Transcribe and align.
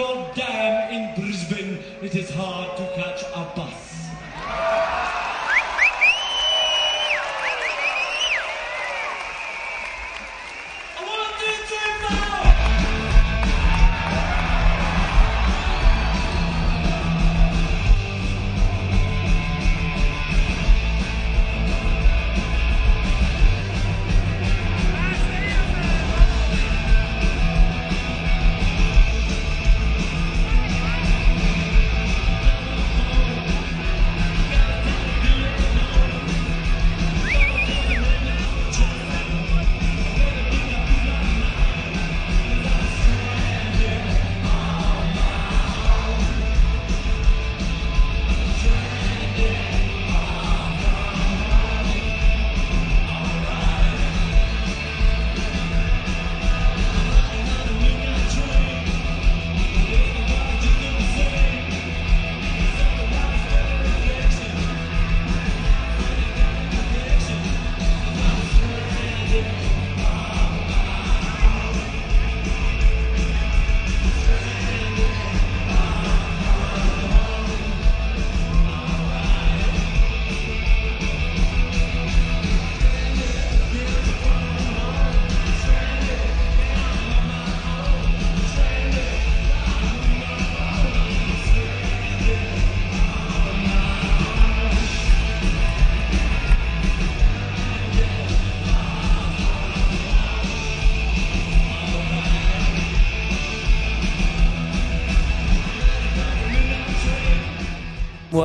goddamn 0.00 0.90
in 0.94 1.14
Brisbane 1.14 1.78
it 2.00 2.14
is 2.14 2.30
hard 2.30 2.74
to 2.78 2.84
catch 2.94 3.22
a 3.34 3.44
bus. 3.54 4.79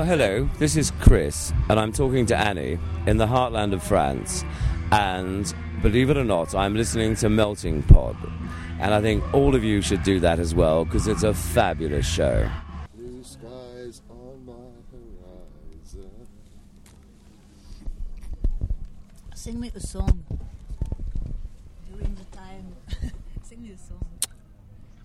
Hello, 0.06 0.48
this 0.60 0.78
is 0.78 0.92
Chris, 1.02 1.52
and 1.68 1.80
I'm 1.80 1.92
talking 1.92 2.28
to 2.28 2.38
Annie 2.38 2.78
in 3.08 3.18
the 3.18 3.26
heartland 3.26 3.74
of 3.74 3.82
France. 3.82 4.46
And 4.92 5.52
believe 5.82 6.12
it 6.12 6.16
or 6.16 6.24
not, 6.24 6.54
I'm 6.54 6.76
listening 6.76 7.16
to 7.16 7.26
Meltingpod. 7.26 8.16
And 8.80 8.94
I 8.94 9.02
think 9.02 9.24
all 9.34 9.56
of 9.56 9.64
you 9.64 9.82
should 9.82 10.04
do 10.04 10.20
that 10.20 10.38
as 10.38 10.54
well 10.54 10.86
because 10.86 11.08
it's 11.08 11.24
a 11.24 11.34
fabulous 11.34 12.08
show. 12.08 12.48
Blue 12.96 13.24
skies 13.24 14.04
on 14.08 14.46
my 14.46 14.54
horizon. 14.92 16.28
Sing 19.34 19.60
me 19.60 19.72
a 19.74 19.80
song. 19.80 20.24
During 21.92 22.14
the 22.14 22.38
time. 22.38 22.76
Sing 23.42 23.64
me 23.64 23.72
a 23.72 23.78
song. 23.80 24.06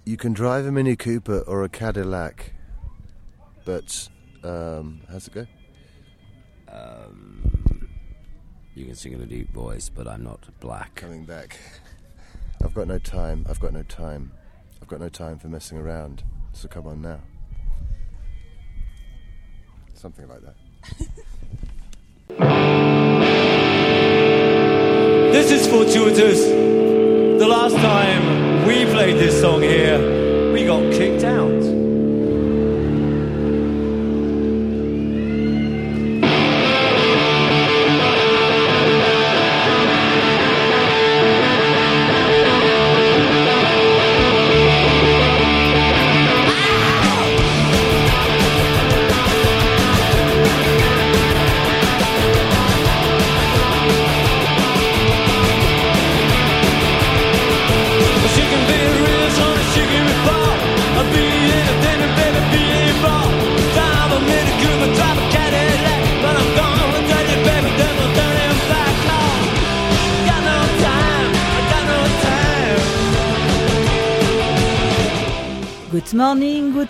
You 0.05 0.19
can 0.19 0.34
drive 0.34 0.66
a 0.66 0.71
Mini 0.71 0.94
Cooper 0.94 1.39
or 1.47 1.65
a 1.65 1.71
Cadillac, 1.71 2.53
but 3.65 4.10
um, 4.43 5.01
how's 5.11 5.27
it 5.27 5.34
go? 5.34 5.47
Um, 6.69 7.89
you 8.75 8.84
can 8.84 8.95
sing 8.95 9.12
in 9.12 9.21
a 9.21 9.27
deep 9.27 9.53
voice, 9.53 9.89
but 9.89 10.06
I'm 10.06 10.23
not 10.23 10.49
black. 10.61 10.95
Coming 10.95 11.25
back. 11.25 11.59
I've 12.65 12.75
got 12.75 12.89
no 12.89 12.99
time. 12.99 13.47
I've 13.49 13.61
got 13.61 13.73
no 13.73 13.83
time. 13.83 14.33
I've 14.81 14.89
got 14.89 15.01
no 15.01 15.09
time 15.09 15.39
for 15.39 15.49
messing 15.49 15.78
around. 15.78 16.23
So 16.53 16.69
come 16.69 16.87
on 16.87 17.03
now. 17.03 17.21
Something 19.95 20.28
like 20.28 20.41
that. 20.43 20.57
This 25.33 25.53
is 25.53 25.67
fortuitous. 25.69 26.45
The 26.45 27.47
last 27.47 27.77
time 27.77 28.67
we 28.67 28.84
played 28.84 29.17
this 29.17 29.41
song 29.41 29.62
here, 29.62 30.53
we 30.53 30.67
got 30.67 30.93
kicked 30.93 31.25
out. 31.25 31.79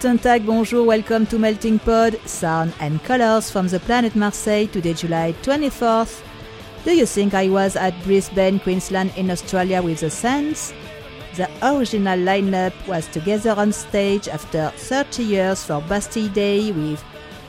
Guten 0.01 0.19
tag, 0.19 0.47
bonjour, 0.47 0.83
welcome 0.87 1.27
to 1.27 1.37
Meltingpod, 1.37 2.27
sound 2.27 2.73
and 2.81 3.05
colors 3.05 3.51
from 3.51 3.69
the 3.69 3.79
planet 3.81 4.17
Marseille 4.17 4.67
today, 4.67 4.95
July 4.95 5.35
24th. 5.43 6.23
Do 6.87 6.97
you 6.97 7.05
think 7.05 7.35
I 7.35 7.51
was 7.51 7.77
at 7.77 7.93
Brisbane, 8.03 8.61
Queensland 8.61 9.13
in 9.19 9.31
Australia 9.31 9.83
with 9.83 10.01
the 10.01 10.09
Saints? 10.09 10.73
The 11.37 11.51
original 11.63 12.19
lineup 12.19 12.73
was 12.89 13.09
together 13.09 13.51
on 13.51 13.73
stage 13.73 14.27
after 14.27 14.71
30 14.75 15.23
years 15.23 15.67
for 15.67 15.83
Bastille 15.83 16.29
Day 16.29 16.73
with 16.73 17.05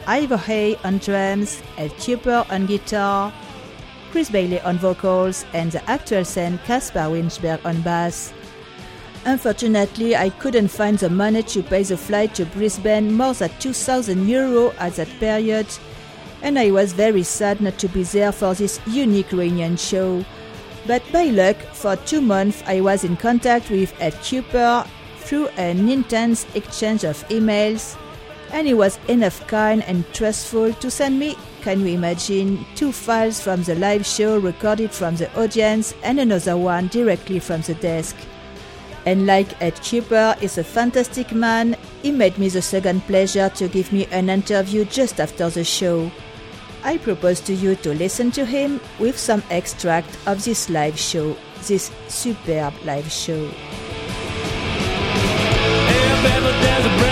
Ivor 0.06 0.36
Hay 0.36 0.76
on 0.84 0.98
drums, 0.98 1.64
Ed 1.78 1.92
Kuepper 1.92 2.46
on 2.52 2.66
guitar, 2.66 3.32
Chris 4.12 4.30
Bailey 4.30 4.60
on 4.60 4.78
vocals, 4.78 5.46
and 5.54 5.72
the 5.72 5.90
actual 5.90 6.26
Sen 6.26 6.58
Caspar 6.66 7.08
Wijnberg 7.08 7.64
on 7.64 7.82
bass. 7.82 8.34
Unfortunately, 9.24 10.16
I 10.16 10.30
couldn't 10.30 10.70
find 10.70 10.98
the 10.98 11.10
money 11.10 11.44
to 11.44 11.62
pay 11.62 11.84
the 11.84 11.96
flight 11.96 12.34
to 12.36 12.46
Brisbane, 12.46 13.14
more 13.14 13.36
than 13.36 13.52
2,000 13.60 14.28
euro 14.28 14.72
at 14.80 14.96
that 14.96 15.10
period, 15.20 15.68
and 16.42 16.58
I 16.58 16.72
was 16.72 16.94
very 16.94 17.22
sad 17.22 17.62
not 17.62 17.78
to 17.80 17.88
be 17.88 18.02
there 18.02 18.32
for 18.32 18.56
this 18.56 18.80
unique 18.88 19.32
reunion 19.32 19.78
show. 19.78 20.26
But 20.88 21.04
by 21.12 21.26
luck, 21.26 21.58
for 21.74 21.96
two 21.98 22.20
months 22.20 22.64
I 22.66 22.82
was 22.82 23.04
in 23.04 23.16
contact 23.16 23.70
with 23.70 23.94
Ed 24.00 24.14
Kuepper 24.14 24.88
through 25.20 25.50
an 25.50 25.88
intense 25.88 26.48
exchange 26.56 27.04
of 27.04 27.24
emails, 27.30 27.96
and 28.52 28.66
he 28.66 28.74
was 28.74 28.98
enough 29.08 29.46
kind 29.46 29.84
and 29.84 30.04
trustful 30.14 30.74
to 30.74 30.90
send 30.90 31.20
me, 31.20 31.38
can 31.62 31.80
you 31.82 31.94
imagine, 31.94 32.66
two 32.74 32.92
files 32.92 33.40
from 33.40 33.62
the 33.64 33.76
live 33.76 34.04
show 34.04 34.40
recorded 34.40 34.90
from 34.92 35.16
the 35.16 35.32
audience 35.40 35.94
and 36.02 36.20
another 36.20 36.58
one 36.58 36.88
directly 36.88 37.38
from 37.38 37.62
the 37.62 37.76
desk. 37.76 38.18
And 39.06 39.26
like 39.26 39.62
Ed 39.62 39.76
Kuepper 39.76 40.42
is 40.42 40.58
a 40.58 40.64
fantastic 40.64 41.32
man, 41.32 41.76
he 42.02 42.12
made 42.12 42.38
me 42.38 42.50
the 42.50 42.62
second 42.62 43.02
pleasure 43.02 43.50
to 43.50 43.68
give 43.68 43.92
me 43.92 44.06
an 44.12 44.30
interview 44.30 44.86
just 44.86 45.20
after 45.20 45.50
the 45.50 45.64
show. 45.64 46.12
I 46.84 46.98
propose 46.98 47.40
to 47.42 47.54
you 47.54 47.76
to 47.78 47.94
listen 47.94 48.32
to 48.32 48.46
him 48.46 48.80
with 49.00 49.18
some 49.18 49.44
extract 49.50 50.18
of 50.28 50.44
this 50.44 50.70
live 50.70 50.98
show, 50.98 51.36
this 51.68 51.92
superb 52.08 52.74
live 52.84 53.12
show. 53.12 53.48
Hey, 55.88 57.11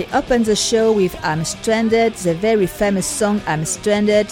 I 0.00 0.06
opened 0.14 0.46
the 0.46 0.56
show 0.56 0.92
with 0.92 1.14
I'm 1.22 1.44
Stranded, 1.44 2.14
the 2.14 2.32
very 2.32 2.66
famous 2.66 3.06
song 3.06 3.42
I'm 3.46 3.66
Stranded. 3.66 4.28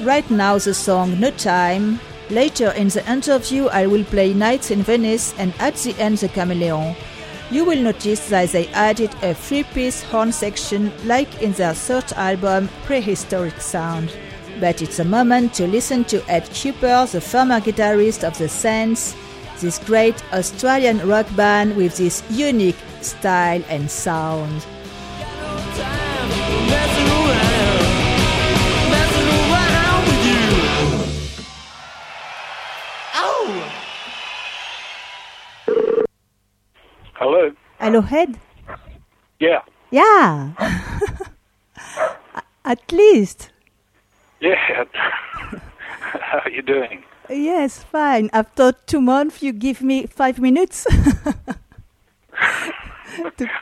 Right 0.00 0.28
now, 0.28 0.58
the 0.58 0.74
song 0.74 1.20
No 1.20 1.30
Time. 1.30 2.00
Later 2.28 2.72
in 2.72 2.88
the 2.88 3.08
interview, 3.08 3.66
I 3.66 3.86
will 3.86 4.02
play 4.02 4.34
Nights 4.34 4.72
in 4.72 4.82
Venice 4.82 5.32
and 5.38 5.54
at 5.60 5.76
the 5.76 5.94
end, 6.00 6.18
the 6.18 6.28
Chameleon. 6.28 6.96
You 7.52 7.64
will 7.64 7.80
notice 7.80 8.28
that 8.30 8.48
they 8.48 8.66
added 8.68 9.14
a 9.22 9.32
three 9.32 9.62
piece 9.62 10.02
horn 10.02 10.32
section 10.32 10.92
like 11.06 11.40
in 11.40 11.52
their 11.52 11.74
third 11.74 12.12
album, 12.14 12.68
Prehistoric 12.84 13.60
Sound. 13.60 14.12
But 14.58 14.82
it's 14.82 14.98
a 14.98 15.04
moment 15.04 15.54
to 15.54 15.68
listen 15.68 16.02
to 16.06 16.28
Ed 16.28 16.46
Kuepper, 16.46 17.08
the 17.12 17.20
former 17.20 17.60
guitarist 17.60 18.24
of 18.24 18.36
The 18.38 18.48
Saints, 18.48 19.14
this 19.60 19.78
great 19.78 20.20
Australian 20.32 21.06
rock 21.06 21.26
band 21.36 21.76
with 21.76 21.96
this 21.96 22.24
unique 22.28 22.78
style 23.02 23.62
and 23.68 23.88
sound. 23.88 24.66
Hello. 37.90 38.02
Head? 38.02 38.38
Yeah. 39.40 39.62
Yeah! 39.90 40.52
At 42.64 42.92
least. 42.92 43.50
Yeah. 44.38 44.54
How 45.98 46.38
are 46.44 46.50
you 46.50 46.62
doing? 46.62 47.02
Yes, 47.28 47.82
fine. 47.82 48.30
After 48.32 48.70
two 48.86 49.00
months, 49.00 49.42
you 49.42 49.52
give 49.52 49.82
me 49.82 50.06
five 50.06 50.38
minutes 50.38 50.84
to 50.94 51.34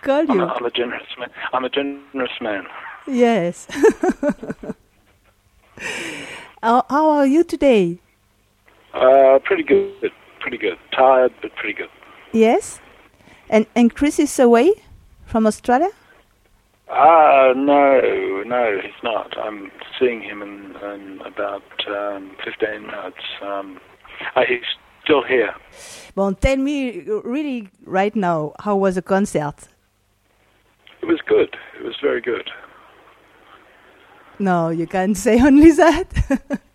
call 0.02 0.31
I'm 0.31 0.36
you. 0.36 0.42
a, 0.42 0.46
I'm 0.46 0.66
a 0.66 0.70
generous 0.72 1.08
man. 1.19 1.31
I'm 1.54 1.64
a 1.64 1.70
generous 1.70 2.38
man. 2.42 2.66
Yes. 3.06 3.66
how, 6.62 6.84
how 6.90 7.08
are 7.12 7.26
you 7.26 7.44
today? 7.44 7.98
Uh, 8.92 9.38
pretty 9.42 9.62
good. 9.62 10.12
Pretty 10.40 10.58
good. 10.58 10.76
Tired, 10.92 11.32
but 11.40 11.56
pretty 11.56 11.72
good. 11.72 11.88
Yes? 12.34 12.78
And, 13.50 13.66
and 13.74 13.94
Chris 13.94 14.18
is 14.18 14.38
away 14.38 14.72
from 15.24 15.46
Australia? 15.46 15.90
Ah, 16.90 17.52
no, 17.54 18.42
no, 18.46 18.80
he's 18.82 19.02
not. 19.02 19.36
I'm 19.38 19.70
seeing 19.98 20.22
him 20.22 20.42
in, 20.42 20.76
in 20.76 21.20
about 21.24 21.62
um, 21.88 22.36
15 22.44 22.86
minutes. 22.86 23.24
Um, 23.42 23.80
uh, 24.34 24.42
he's 24.48 24.64
still 25.04 25.22
here. 25.22 25.54
Well, 26.14 26.34
tell 26.34 26.56
me 26.56 27.00
really 27.24 27.68
right 27.84 28.14
now, 28.14 28.54
how 28.60 28.76
was 28.76 28.94
the 28.94 29.02
concert? 29.02 29.68
It 31.02 31.06
was 31.06 31.20
good. 31.26 31.56
It 31.78 31.84
was 31.84 31.96
very 32.02 32.20
good. 32.20 32.50
No, 34.38 34.68
you 34.70 34.86
can't 34.86 35.16
say 35.26 35.40
only 35.40 35.72
that. 35.72 36.60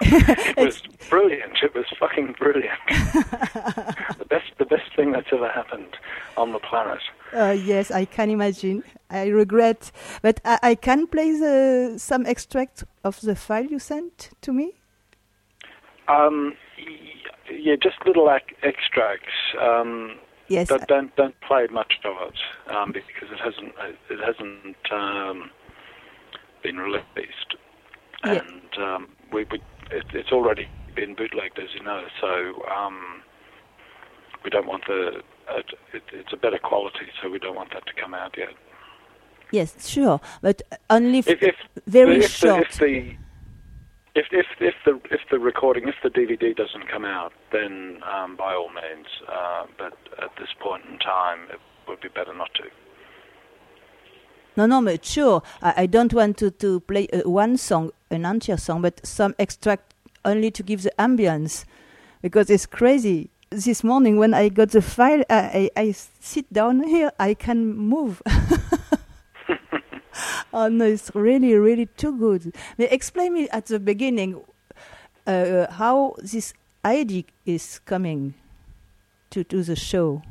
It 0.00 0.56
was 0.56 0.82
brilliant. 1.10 1.58
It 1.62 1.74
was 1.74 1.86
fucking 1.98 2.34
brilliant. 2.38 2.78
the 2.88 4.26
best, 4.28 4.52
the 4.58 4.64
best 4.66 4.94
thing 4.96 5.12
that's 5.12 5.28
ever 5.32 5.48
happened 5.48 5.96
on 6.36 6.52
the 6.52 6.58
planet. 6.58 7.00
Uh, 7.32 7.50
yes, 7.50 7.90
I 7.90 8.04
can 8.04 8.30
imagine. 8.30 8.84
I 9.10 9.26
regret, 9.28 9.90
but 10.22 10.40
I, 10.44 10.58
I 10.62 10.74
can 10.74 11.06
play 11.06 11.32
the, 11.32 11.94
some 11.98 12.26
extract 12.26 12.84
of 13.02 13.20
the 13.20 13.34
file 13.34 13.64
you 13.64 13.78
sent 13.78 14.30
to 14.42 14.52
me. 14.52 14.72
Um, 16.08 16.54
yeah, 17.50 17.76
just 17.82 17.96
little 18.06 18.30
ac- 18.30 18.56
extracts. 18.62 19.32
Um, 19.60 20.16
Yes, 20.46 20.68
don't, 20.68 20.86
don't 20.86 21.16
don't 21.16 21.40
play 21.40 21.66
much 21.72 21.94
of 22.04 22.14
it 22.28 22.70
um, 22.70 22.92
because 22.92 23.30
it 23.32 23.40
hasn't 23.40 23.72
it 24.10 24.20
hasn't 24.20 24.76
um, 24.92 25.50
been 26.62 26.76
released, 26.76 27.54
Yeah. 28.26 28.42
and 28.42 28.78
um, 28.78 29.08
we, 29.34 29.44
we 29.50 29.60
it, 29.90 30.06
it's 30.14 30.32
already 30.32 30.68
been 30.94 31.14
bootlegged, 31.14 31.58
as 31.58 31.68
you 31.74 31.82
know. 31.82 32.06
So 32.20 32.62
um, 32.70 33.22
we 34.42 34.50
don't 34.50 34.66
want 34.66 34.86
the 34.86 35.22
it, 35.50 35.66
it, 35.92 36.02
it's 36.12 36.32
a 36.32 36.36
better 36.36 36.58
quality, 36.58 37.06
so 37.20 37.28
we 37.28 37.38
don't 37.38 37.56
want 37.56 37.72
that 37.74 37.86
to 37.86 37.92
come 38.00 38.14
out 38.14 38.36
yet. 38.38 38.54
yes, 39.50 39.88
sure, 39.88 40.20
but 40.40 40.62
only 40.88 41.18
If, 41.18 41.42
if 41.42 41.56
very 41.86 42.18
if 42.18 42.30
short. 42.30 42.70
The, 42.72 42.74
if 42.74 42.78
the 42.78 43.16
if, 44.20 44.26
if 44.30 44.46
if 44.60 44.74
the 44.86 45.00
if 45.10 45.20
the 45.30 45.38
recording 45.38 45.88
if 45.88 45.96
the 46.02 46.08
DVD 46.08 46.56
doesn't 46.56 46.88
come 46.88 47.04
out, 47.04 47.32
then 47.52 48.00
um, 48.10 48.36
by 48.36 48.54
all 48.54 48.70
means. 48.70 49.06
Uh, 49.28 49.66
but 49.76 49.98
at 50.22 50.30
this 50.38 50.48
point 50.60 50.84
in 50.86 50.98
time, 50.98 51.40
it 51.50 51.60
would 51.88 52.00
be 52.00 52.08
better 52.08 52.34
not 52.34 52.54
to. 52.54 52.64
No, 54.56 54.66
no, 54.66 54.82
but 54.82 55.04
sure. 55.04 55.42
I, 55.62 55.74
I 55.82 55.86
don't 55.86 56.12
want 56.12 56.36
to, 56.38 56.50
to 56.50 56.80
play 56.80 57.08
uh, 57.08 57.28
one 57.28 57.56
song, 57.56 57.90
an 58.10 58.24
entire 58.24 58.56
song, 58.56 58.82
but 58.82 59.04
some 59.04 59.34
extract 59.38 59.94
only 60.24 60.50
to 60.52 60.62
give 60.62 60.82
the 60.82 60.92
ambience 60.98 61.64
because 62.22 62.50
it's 62.50 62.66
crazy. 62.66 63.30
This 63.50 63.84
morning 63.84 64.16
when 64.16 64.34
I 64.34 64.48
got 64.48 64.70
the 64.70 64.82
file, 64.82 65.22
I, 65.30 65.70
I, 65.76 65.82
I 65.82 65.92
sit 65.92 66.52
down 66.52 66.82
here, 66.82 67.12
I 67.20 67.34
can 67.34 67.76
move. 67.76 68.22
oh 70.52 70.68
no, 70.68 70.86
it's 70.86 71.10
really, 71.14 71.54
really 71.54 71.86
too 71.86 72.16
good. 72.18 72.54
May 72.78 72.86
explain 72.86 73.34
me 73.34 73.48
at 73.50 73.66
the 73.66 73.78
beginning 73.78 74.40
uh, 75.26 75.70
how 75.72 76.16
this 76.18 76.54
idea 76.84 77.24
is 77.46 77.78
coming 77.80 78.34
to, 79.30 79.44
to 79.44 79.62
the 79.62 79.76
show. 79.76 80.22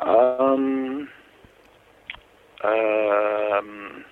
Um, 0.00 1.08
um, 2.64 4.04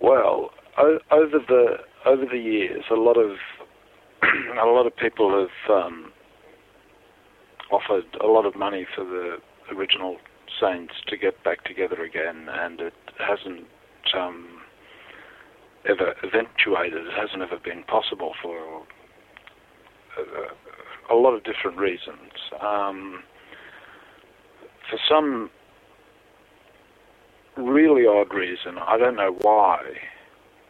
well, 0.00 0.50
o- 0.78 0.98
over 1.10 1.38
the 1.46 1.76
over 2.04 2.24
the 2.30 2.38
years, 2.38 2.84
a 2.90 2.94
lot 2.94 3.16
of 3.16 3.32
a 4.62 4.66
lot 4.66 4.86
of 4.86 4.96
people 4.96 5.30
have 5.46 5.84
um, 5.84 6.12
offered 7.70 8.04
a 8.22 8.26
lot 8.26 8.46
of 8.46 8.54
money 8.56 8.86
for 8.94 9.04
the 9.04 9.36
original 9.74 10.16
Saints 10.60 10.94
to 11.08 11.16
get 11.16 11.42
back 11.44 11.64
together 11.64 12.02
again, 12.02 12.46
and 12.48 12.80
it 12.80 12.94
hasn't 13.18 13.66
um, 14.16 14.60
ever 15.88 16.14
eventuated. 16.22 17.06
It 17.06 17.12
hasn't 17.18 17.42
ever 17.42 17.58
been 17.62 17.82
possible 17.82 18.32
for 18.40 18.84
a, 20.16 21.14
a 21.14 21.16
lot 21.16 21.34
of 21.34 21.42
different 21.44 21.78
reasons. 21.78 22.32
Um, 22.60 23.24
for 24.88 24.98
some 25.08 25.50
really 27.56 28.06
odd 28.06 28.32
reason, 28.32 28.78
I 28.78 28.98
don't 28.98 29.16
know 29.16 29.36
why 29.40 29.82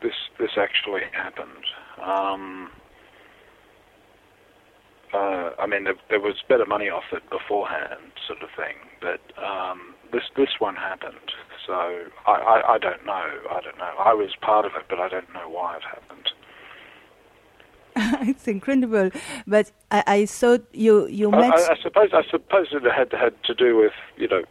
this 0.03 0.15
this 0.39 0.53
actually 0.57 1.03
happened. 1.13 1.65
Um, 2.03 2.71
uh, 5.15 5.51
I 5.59 5.67
mean, 5.67 5.85
there, 5.85 5.95
there 6.11 6.21
was 6.21 6.35
better 6.49 6.67
money 6.67 6.89
offered 6.89 7.23
beforehand, 7.31 8.13
sort 8.27 8.43
of 8.43 8.51
thing, 8.57 8.77
but 9.01 9.21
um, 9.43 9.95
this 10.13 10.25
this 10.37 10.59
one 10.59 10.77
happened. 10.77 11.33
So 11.67 11.73
I, 11.73 12.33
I, 12.33 12.75
I 12.75 12.79
don't 12.79 13.05
know. 13.05 13.27
I 13.51 13.61
don't 13.63 13.79
know. 13.79 13.93
I 13.99 14.15
was 14.15 14.31
part 14.41 14.65
of 14.67 14.73
it, 14.77 14.85
but 14.89 14.99
I 14.99 15.09
don't 15.09 15.33
know 15.33 15.49
why 15.49 15.77
it 15.77 15.83
happened. 15.83 16.29
it's 18.29 18.47
incredible. 18.47 19.11
But 19.47 19.73
I, 19.91 20.05
I 20.07 20.27
thought 20.27 20.65
you, 20.73 21.07
you 21.07 21.33
I, 21.33 21.41
met. 21.41 21.55
I, 21.55 21.73
I 21.73 21.77
suppose 21.83 22.11
I 22.13 22.23
suppose 22.31 22.69
it 22.73 22.83
had 22.85 23.13
had 23.13 23.43
to 23.45 23.55
do 23.55 23.77
with 23.77 23.93
you 24.17 24.29
know 24.29 24.43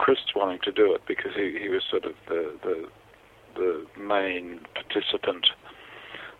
Chris 0.00 0.18
wanting 0.34 0.60
to 0.64 0.72
do 0.72 0.94
it 0.94 1.02
because 1.06 1.32
he, 1.36 1.58
he 1.60 1.68
was 1.68 1.82
sort 1.90 2.06
of 2.06 2.14
the 2.26 2.42
the 2.62 2.88
the 3.54 3.86
main 4.00 4.60
participant 4.74 5.46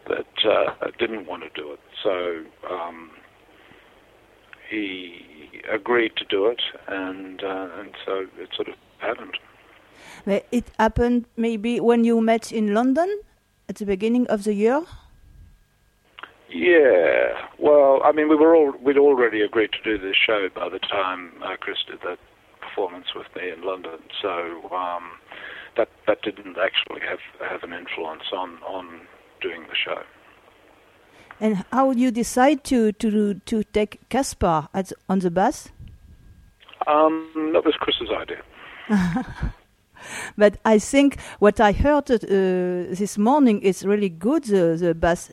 that 0.09 0.33
uh, 0.49 0.87
didn't 0.99 1.27
want 1.27 1.43
to 1.43 1.51
do 1.55 1.73
it. 1.73 1.81
So 2.03 2.43
um, 2.71 3.11
he 4.71 5.63
agreed 5.71 6.13
to 6.17 6.25
do 6.25 6.47
it, 6.47 6.63
and 6.89 7.45
uh, 7.45 7.69
and 7.79 7.91
so 8.07 8.27
it 8.39 8.49
sort 8.57 8.69
of 8.69 8.77
happened. 8.99 9.37
It 10.51 10.71
happened 10.79 11.27
maybe 11.37 11.81
when 11.81 12.05
you 12.05 12.23
met 12.23 12.51
in 12.51 12.73
London 12.73 13.11
at 13.69 13.75
the 13.77 13.85
beginning 13.85 14.27
of 14.29 14.45
the 14.45 14.55
year. 14.55 14.83
Yeah. 16.49 17.47
Well, 17.59 18.01
I 18.05 18.13
mean, 18.13 18.31
we 18.31 18.37
were 18.37 18.57
all 18.57 18.73
we'd 18.83 18.97
already 18.97 19.43
agreed 19.43 19.73
to 19.73 19.83
do 19.85 19.99
this 19.99 20.17
show 20.17 20.49
by 20.55 20.71
the 20.71 20.79
time 20.79 21.33
uh, 21.45 21.57
Chris 21.61 21.79
did 21.87 22.01
that 22.01 22.19
performance 22.71 23.07
with 23.15 23.27
me 23.37 23.51
in 23.51 23.63
London. 23.63 23.99
So 24.23 24.71
um, 24.73 25.11
that 25.77 25.89
that 26.07 26.23
didn't 26.23 26.57
actually 26.59 27.01
have 27.09 27.51
have 27.51 27.63
an 27.63 27.73
influence 27.73 28.25
on 28.33 28.59
on 28.63 29.01
doing 29.41 29.63
the 29.63 29.75
show. 29.75 30.03
And 31.41 31.65
how 31.73 31.87
would 31.87 31.99
you 31.99 32.11
decide 32.11 32.65
to 32.65 32.93
to 32.93 33.35
to 33.35 33.63
take 33.65 33.99
Caspar 34.09 34.69
at 34.75 34.93
on 35.09 35.21
the 35.21 35.31
bus? 35.31 35.71
Um, 36.87 37.51
that 37.53 37.65
was 37.65 37.75
Chris's 37.79 38.11
idea. 38.11 38.43
But 40.37 40.59
I 40.65 40.79
think 40.79 41.21
what 41.41 41.61
I 41.61 41.73
heard 41.73 42.11
uh, 42.11 42.17
this 42.23 43.19
morning 43.19 43.61
is 43.61 43.85
really 43.85 44.09
good. 44.09 44.45
The, 44.45 44.77
the 44.81 44.95
bass 44.95 45.31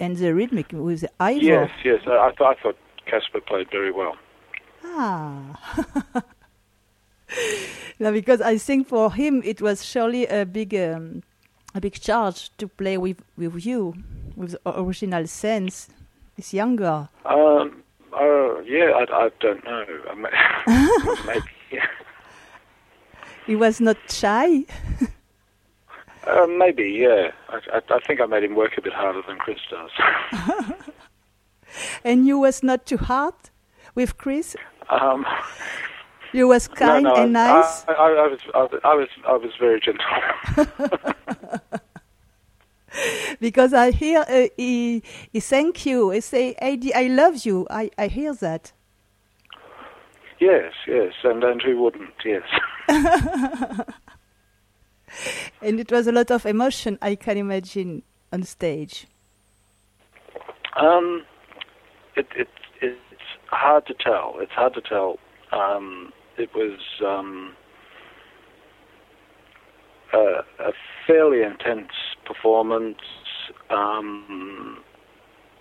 and 0.00 0.16
the 0.16 0.34
rhythmic 0.34 0.72
with 0.72 1.02
the 1.02 1.10
Ivor. 1.20 1.40
Yes, 1.40 1.70
yes. 1.84 2.00
I, 2.06 2.10
I, 2.10 2.30
th- 2.30 2.40
I 2.40 2.54
thought 2.62 2.76
Caspar 3.06 3.40
played 3.40 3.70
very 3.70 3.92
well. 3.92 4.16
Ah. 4.84 6.22
No, 7.98 8.10
because 8.12 8.40
I 8.40 8.58
think 8.58 8.88
for 8.88 9.12
him 9.12 9.42
it 9.44 9.60
was 9.62 9.84
surely 9.84 10.26
a 10.26 10.44
big, 10.44 10.74
um, 10.74 11.22
a 11.74 11.80
big 11.80 11.94
charge 12.00 12.50
to 12.58 12.66
play 12.68 12.98
with 12.98 13.22
with 13.36 13.64
you, 13.64 13.94
with 14.36 14.56
original 14.66 15.26
Saints. 15.26 15.88
He's 16.36 16.52
younger. 16.54 17.08
Um, 17.24 17.82
uh, 18.12 18.60
yeah, 18.62 18.90
I, 18.96 19.06
I 19.26 19.30
don't 19.40 19.62
know. 19.64 19.84
I 20.10 20.14
may- 20.14 21.26
Maybe, 21.26 21.46
yeah. 21.70 21.86
He 23.46 23.56
was 23.56 23.80
not 23.80 23.96
shy. 24.08 24.64
Uh, 26.26 26.46
maybe, 26.46 26.84
yeah. 26.84 27.32
I, 27.48 27.58
I, 27.74 27.80
I 27.96 27.98
think 28.06 28.20
I 28.20 28.26
made 28.26 28.44
him 28.44 28.54
work 28.54 28.78
a 28.78 28.80
bit 28.80 28.92
harder 28.92 29.22
than 29.26 29.38
Chris 29.38 29.58
does. 29.70 29.90
And 32.04 32.26
you 32.26 32.38
was 32.38 32.62
not 32.62 32.84
too 32.86 32.98
hard 32.98 33.34
with 33.94 34.18
Chris. 34.18 34.54
um, 34.90 35.24
You 36.32 36.48
was 36.48 36.66
kind 36.68 37.04
no, 37.04 37.14
no, 37.14 37.22
and 37.22 37.32
nice. 37.34 37.84
I, 37.88 37.92
I, 37.92 38.08
I 38.24 38.26
was, 38.28 38.40
I, 38.54 38.58
was- 38.62 38.80
I 38.84 38.94
was, 38.94 39.08
I 39.28 39.32
was 39.36 39.50
very 39.60 39.80
gentle. 39.80 40.06
because 43.40 43.72
I 43.74 43.90
hear 43.90 44.24
uh, 44.28 44.48
he 44.56 45.02
he 45.32 45.40
thank 45.40 45.84
you. 45.86 46.10
He 46.10 46.20
say, 46.20 46.54
"Adi, 46.60 46.94
I 46.94 47.08
love 47.08 47.44
you." 47.44 47.66
I 47.70 47.90
I 47.98 48.08
hear 48.08 48.34
that. 48.34 48.72
yes, 50.40 50.72
yes, 50.86 51.12
and 51.24 51.44
and 51.44 51.60
who 51.62 51.80
wouldn't? 51.82 52.14
Yes. 52.24 52.42
And 55.60 55.78
it 55.78 55.92
was 55.92 56.06
a 56.06 56.12
lot 56.12 56.30
of 56.30 56.46
emotion. 56.46 56.98
I 57.02 57.14
can 57.16 57.36
imagine 57.36 58.02
on 58.32 58.44
stage. 58.44 59.06
Um, 60.76 61.24
it, 62.16 62.26
it, 62.34 62.48
it's 62.80 62.98
hard 63.48 63.86
to 63.86 63.94
tell. 63.94 64.36
It's 64.40 64.52
hard 64.52 64.72
to 64.74 64.80
tell. 64.80 65.18
Um, 65.52 66.12
it 66.38 66.50
was 66.54 66.78
um, 67.04 67.54
a, 70.12 70.18
a 70.60 70.72
fairly 71.06 71.42
intense 71.42 71.92
performance, 72.24 72.98
um, 73.70 74.78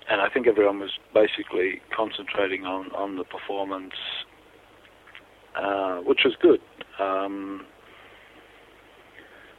and 0.10 0.22
I 0.22 0.30
think 0.30 0.48
everyone 0.48 0.80
was 0.80 0.92
basically 1.13 1.82
concentrating 1.96 2.66
on, 2.66 2.92
on 2.92 3.18
the 3.18 3.24
performance, 3.24 3.94
uh, 5.56 5.98
which 6.00 6.22
was 6.25 6.34
good. 6.42 6.60
Um, 7.00 7.66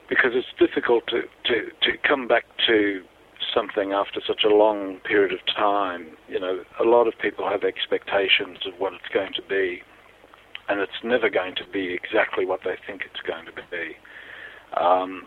because 0.09 0.33
it's 0.35 0.47
difficult 0.59 1.05
to, 1.09 1.23
to, 1.45 1.71
to 1.81 1.97
come 2.07 2.29
back 2.29 2.45
to 2.67 3.01
something 3.55 3.93
after 3.93 4.21
such 4.27 4.43
a 4.45 4.49
long 4.49 4.99
period 5.05 5.33
of 5.33 5.39
time. 5.55 6.09
You 6.29 6.39
know, 6.39 6.63
a 6.79 6.85
lot 6.85 7.09
of 7.09 7.15
people 7.21 7.49
have 7.49 7.65
expectations 7.65 8.59
of 8.67 8.75
what 8.79 8.93
it's 8.93 9.09
going 9.13 9.33
to 9.35 9.43
be, 9.49 9.83
and 10.69 10.81
it's 10.81 11.03
never 11.05 11.29
going 11.29 11.55
to 11.57 11.65
be 11.73 11.95
exactly 11.95 12.47
what 12.47 12.61
they 12.65 12.77
think 12.87 13.03
it's 13.03 13.21
going 13.27 13.47
to 13.47 13.53
be. 13.53 13.97
Um, 14.81 15.27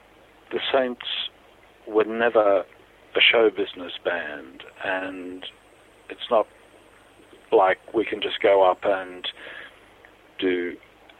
the 0.51 0.59
Saints 0.73 1.05
were 1.87 2.05
never 2.05 2.59
a 2.61 3.21
show 3.31 3.49
business 3.49 3.93
band, 4.03 4.63
and 4.83 5.45
it's 6.09 6.29
not 6.29 6.47
like 7.51 7.77
we 7.93 8.05
can 8.05 8.21
just 8.21 8.41
go 8.41 8.69
up 8.69 8.79
and 8.83 9.27
do 10.39 10.73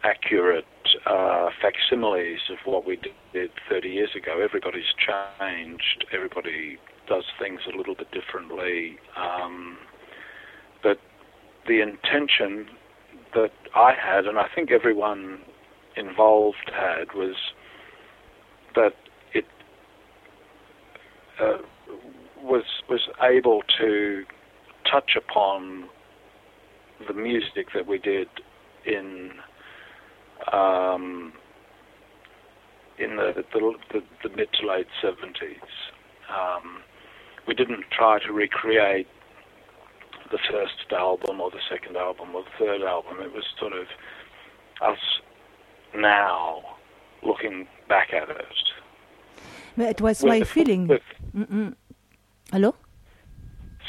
accurate 0.04 0.66
uh, 1.06 1.50
facsimiles 1.62 2.40
of 2.52 2.58
what 2.66 2.86
we 2.86 2.98
did 3.34 3.50
30 3.70 3.90
years 3.90 4.10
ago. 4.16 4.42
Everybody's 4.44 4.94
changed. 4.98 6.06
Everybody 6.14 6.78
does 7.08 7.24
things 7.40 7.62
a 7.72 7.78
little 7.78 7.96
bit 7.96 8.12
differently. 8.12 8.98
Um, 9.16 9.78
but 10.84 11.00
the 11.68 11.82
intention 11.82 12.68
that 13.36 13.52
I 13.76 13.94
had, 13.94 14.26
and 14.26 14.38
I 14.40 14.48
think 14.56 14.72
everyone 14.72 15.40
involved 15.96 16.72
had, 16.74 17.14
was 17.14 17.36
that 18.76 18.94
it 19.34 19.46
uh, 21.40 21.58
was 22.42 22.64
was 22.90 23.02
able 23.22 23.62
to 23.80 24.24
touch 24.90 25.12
upon 25.18 25.90
the 27.08 27.14
music 27.14 27.68
that 27.74 27.86
we 27.88 27.98
did 27.98 28.28
in 28.86 29.32
um, 30.52 31.34
in 32.98 33.18
the 33.18 33.44
the, 33.54 33.74
the, 33.92 34.02
the 34.24 34.36
mid 34.36 34.48
to 34.60 34.68
late 34.68 34.88
seventies. 35.02 35.70
Um, 36.30 36.82
we 37.48 37.54
didn't 37.54 37.86
try 37.92 38.20
to 38.26 38.34
recreate 38.34 39.08
the 40.32 40.40
first 40.52 40.92
album 40.92 41.40
or 41.42 41.52
the 41.52 41.60
second 41.70 41.96
album 41.98 42.36
or 42.36 42.44
the 42.44 42.50
third 42.66 42.82
album. 42.82 43.18
It 43.22 43.34
was 43.34 43.44
sort 43.60 43.74
of 43.74 43.88
us 44.82 45.00
now 45.96 46.62
looking 47.24 47.68
back 47.88 48.14
at 48.14 48.30
it. 48.30 48.46
But 49.78 49.88
it 49.88 50.02
was 50.02 50.22
With 50.22 50.30
my 50.30 50.42
feeling. 50.44 50.88
with- 50.88 51.02
Mm-mm. 51.36 51.76
Hello. 52.52 52.76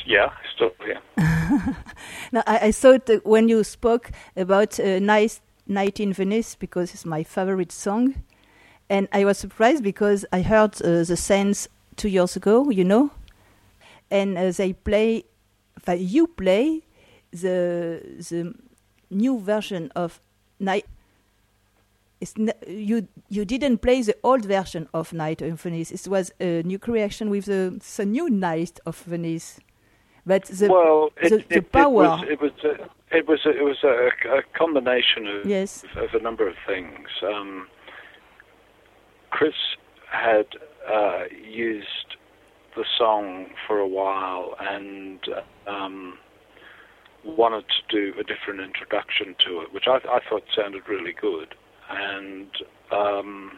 yeah, 0.06 0.30
still 0.54 0.70
yeah. 0.86 1.00
No, 2.32 2.42
I, 2.46 2.58
I 2.68 2.72
thought 2.72 3.08
when 3.24 3.48
you 3.48 3.62
spoke 3.64 4.10
about 4.36 4.80
uh, 4.80 4.98
"Nice 4.98 5.40
Night 5.66 6.00
in 6.00 6.12
Venice" 6.12 6.54
because 6.56 6.92
it's 6.94 7.04
my 7.04 7.22
favorite 7.22 7.70
song, 7.72 8.14
and 8.88 9.08
I 9.12 9.24
was 9.24 9.38
surprised 9.38 9.82
because 9.84 10.24
I 10.32 10.42
heard 10.42 10.74
uh, 10.82 11.04
the 11.04 11.16
Saints 11.16 11.68
two 11.96 12.08
years 12.08 12.34
ago, 12.36 12.70
you 12.70 12.84
know, 12.84 13.10
and 14.10 14.36
uh, 14.38 14.50
they 14.50 14.72
play, 14.72 15.24
uh, 15.88 15.92
you 15.92 16.26
play 16.26 16.82
the 17.32 18.00
the 18.30 18.54
new 19.10 19.38
version 19.40 19.90
of 19.94 20.20
Night. 20.58 20.86
It's 22.20 22.34
n- 22.38 22.52
you 22.66 23.06
you 23.28 23.44
didn't 23.44 23.78
play 23.78 24.02
the 24.02 24.14
old 24.22 24.44
version 24.44 24.88
of 24.92 25.12
Night 25.12 25.42
in 25.42 25.56
Venice. 25.56 25.90
It 25.92 26.08
was 26.08 26.32
a 26.40 26.62
new 26.62 26.78
creation 26.78 27.28
with 27.30 27.44
the, 27.44 27.78
the 27.96 28.04
new 28.06 28.30
Night 28.30 28.80
of 28.86 28.96
Venice. 29.06 29.60
But 30.24 30.44
the 30.46 30.68
well, 30.68 31.10
it, 31.22 31.28
the- 31.30 31.36
it, 31.38 31.48
the 31.48 31.56
it 31.56 31.72
power- 31.72 31.90
was 31.92 32.24
it 32.28 32.40
was 32.40 32.52
a, 32.64 33.16
it 33.16 33.26
was 33.28 33.40
a, 33.46 33.50
it 33.50 33.62
was 33.62 33.84
a, 33.84 34.10
a 34.38 34.42
combination 34.58 35.26
of 35.28 35.46
yes, 35.46 35.84
of 35.96 36.14
a 36.14 36.22
number 36.22 36.48
of 36.48 36.56
things. 36.66 37.08
Um, 37.22 37.68
Chris 39.30 39.54
had 40.10 40.46
uh, 40.90 41.24
used 41.46 42.15
the 42.76 42.84
song 42.98 43.46
for 43.66 43.78
a 43.78 43.88
while 43.88 44.54
and 44.60 45.18
um, 45.66 46.18
wanted 47.24 47.64
to 47.90 48.12
do 48.12 48.18
a 48.20 48.22
different 48.22 48.60
introduction 48.60 49.34
to 49.46 49.60
it, 49.62 49.72
which 49.72 49.84
I, 49.86 49.96
I 49.96 50.20
thought 50.28 50.42
sounded 50.54 50.82
really 50.88 51.14
good. 51.20 51.54
And 51.90 52.48
um, 52.92 53.52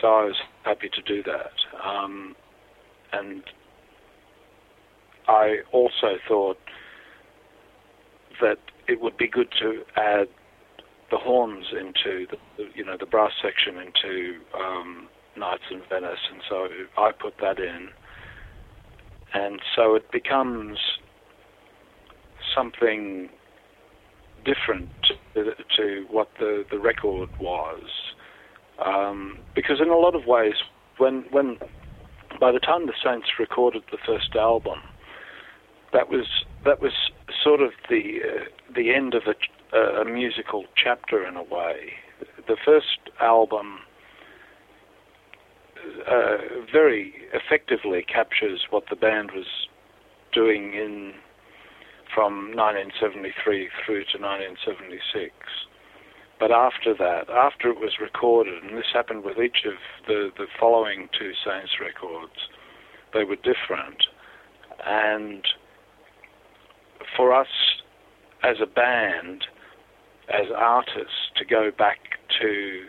so 0.00 0.08
I 0.08 0.24
was 0.24 0.36
happy 0.64 0.88
to 0.88 1.02
do 1.02 1.22
that. 1.24 1.52
Um, 1.84 2.36
and 3.12 3.42
I 5.28 5.58
also 5.72 6.16
thought 6.28 6.58
that 8.40 8.58
it 8.88 9.00
would 9.00 9.16
be 9.16 9.28
good 9.28 9.48
to 9.60 9.82
add 9.96 10.28
the 11.10 11.18
horns 11.18 11.66
into 11.72 12.26
the, 12.30 12.64
you 12.74 12.84
know 12.84 12.96
the 12.98 13.06
brass 13.06 13.32
section 13.42 13.76
into 13.76 14.40
um, 14.58 15.08
Nights 15.36 15.64
in 15.70 15.80
Venice, 15.88 16.20
and 16.30 16.42
so 16.48 16.68
I 16.96 17.10
put 17.12 17.34
that 17.40 17.58
in, 17.58 17.88
and 19.34 19.60
so 19.74 19.94
it 19.94 20.10
becomes 20.10 20.78
something 22.54 23.28
different 24.44 24.90
to, 25.34 25.52
to 25.76 26.06
what 26.10 26.28
the 26.38 26.64
the 26.70 26.78
record 26.78 27.28
was, 27.40 27.84
um, 28.84 29.38
because 29.54 29.80
in 29.80 29.88
a 29.88 29.96
lot 29.96 30.14
of 30.14 30.26
ways, 30.26 30.54
when 30.98 31.24
when 31.30 31.58
by 32.40 32.52
the 32.52 32.60
time 32.60 32.86
the 32.86 32.94
Saints 33.02 33.28
recorded 33.38 33.82
the 33.90 33.98
first 34.06 34.34
album, 34.34 34.78
that 35.92 36.08
was 36.08 36.26
that 36.64 36.80
was 36.80 36.92
sort 37.42 37.60
of 37.60 37.70
the 37.88 38.20
uh, 38.22 38.72
the 38.74 38.94
end 38.94 39.14
of 39.14 39.22
a, 39.26 39.76
a 39.78 40.04
musical 40.04 40.64
chapter 40.82 41.26
in 41.26 41.36
a 41.36 41.42
way. 41.42 41.94
The 42.46 42.56
first 42.64 43.10
album 43.20 43.80
uh, 46.08 46.36
very 46.72 47.14
effectively 47.32 48.02
captures 48.02 48.66
what 48.70 48.84
the 48.90 48.96
band 48.96 49.30
was 49.32 49.46
doing 50.32 50.74
in 50.74 51.12
from 52.14 52.54
1973 52.54 53.68
through 53.84 54.04
to 54.12 54.18
1976. 54.18 55.32
But 56.38 56.50
after 56.50 56.94
that, 56.98 57.30
after 57.30 57.70
it 57.70 57.78
was 57.78 57.92
recorded, 58.00 58.62
and 58.62 58.76
this 58.76 58.90
happened 58.92 59.24
with 59.24 59.38
each 59.38 59.64
of 59.64 59.74
the, 60.06 60.30
the 60.36 60.46
following 60.58 61.08
two 61.16 61.32
Saints 61.44 61.72
records, 61.80 62.50
they 63.14 63.24
were 63.24 63.36
different. 63.36 64.02
And 64.84 65.44
for 67.16 67.32
us 67.32 67.46
as 68.42 68.56
a 68.60 68.66
band, 68.66 69.44
as 70.28 70.46
artists, 70.54 71.30
to 71.36 71.44
go 71.44 71.70
back 71.76 71.98
to 72.40 72.86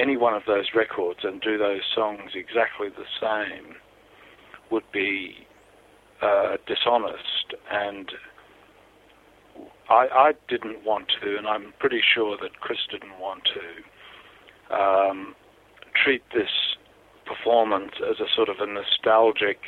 any 0.00 0.16
one 0.16 0.34
of 0.34 0.42
those 0.46 0.66
records 0.74 1.20
and 1.22 1.40
do 1.40 1.58
those 1.58 1.82
songs 1.94 2.32
exactly 2.34 2.88
the 2.88 3.04
same 3.20 3.74
would 4.70 4.90
be 4.92 5.46
uh, 6.22 6.56
dishonest 6.66 7.54
and 7.70 8.12
I, 9.90 10.06
I 10.12 10.32
didn't 10.48 10.84
want 10.84 11.08
to, 11.20 11.36
and 11.36 11.48
I'm 11.48 11.74
pretty 11.80 12.00
sure 12.14 12.36
that 12.40 12.60
Chris 12.60 12.78
didn't 12.90 13.18
want 13.18 13.42
to, 14.70 14.74
um, 14.74 15.34
treat 16.02 16.22
this 16.32 16.76
performance 17.26 17.92
as 18.08 18.20
a 18.20 18.26
sort 18.34 18.48
of 18.48 18.56
a 18.60 18.66
nostalgic 18.66 19.58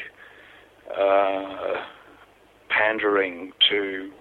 uh, 0.96 1.84
pandering 2.68 3.52
to 3.68 4.12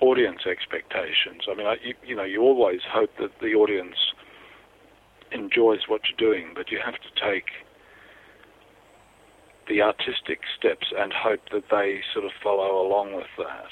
audience 0.00 0.46
expectations. 0.48 1.42
I 1.50 1.54
mean, 1.54 1.66
I, 1.66 1.76
you, 1.82 1.94
you 2.06 2.16
know, 2.16 2.24
you 2.24 2.42
always 2.42 2.80
hope 2.88 3.10
that 3.18 3.30
the 3.40 3.54
audience 3.54 3.96
enjoys 5.32 5.80
what 5.88 6.02
you're 6.08 6.32
doing, 6.32 6.52
but 6.54 6.70
you 6.70 6.78
have 6.84 6.94
to 6.94 7.30
take 7.30 7.46
the 9.68 9.82
artistic 9.82 10.40
steps 10.58 10.86
and 10.96 11.12
hope 11.12 11.40
that 11.52 11.64
they 11.70 12.00
sort 12.12 12.24
of 12.24 12.32
follow 12.42 12.86
along 12.86 13.14
with 13.14 13.26
that. 13.36 13.68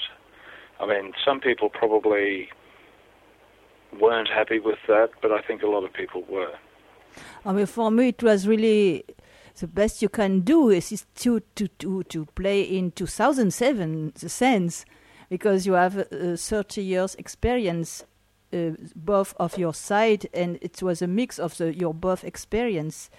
I 0.79 0.85
mean, 0.85 1.13
some 1.25 1.39
people 1.39 1.69
probably 1.69 2.49
weren't 3.99 4.29
happy 4.29 4.59
with 4.59 4.77
that, 4.87 5.09
but 5.21 5.31
I 5.31 5.41
think 5.41 5.63
a 5.63 5.67
lot 5.67 5.83
of 5.83 5.93
people 5.93 6.23
were. 6.29 6.53
I 7.45 7.51
mean, 7.51 7.65
for 7.65 7.89
me, 7.89 8.09
it 8.09 8.21
was 8.21 8.47
really 8.47 9.03
the 9.59 9.67
best 9.67 10.01
you 10.01 10.09
can 10.09 10.41
do 10.41 10.69
is, 10.69 11.05
to, 11.15 11.39
to, 11.55 11.67
to, 11.67 12.03
to 12.03 12.25
play 12.35 12.61
in 12.61 12.91
2007 12.91 14.13
the 14.19 14.29
Saints 14.29 14.85
because 15.29 15.65
you 15.65 15.73
have 15.73 15.97
uh, 15.97 16.35
30 16.37 16.83
years 16.83 17.15
experience 17.15 18.05
both 18.95 19.33
of 19.39 19.57
your 19.57 19.73
side 19.73 20.27
and 20.33 20.57
it 20.61 20.81
was 20.81 21.01
a 21.01 21.07
mix 21.07 21.39
of 21.39 21.57
the, 21.57 21.75
your 21.75 21.93
both 21.93 22.23
experience. 22.23 23.09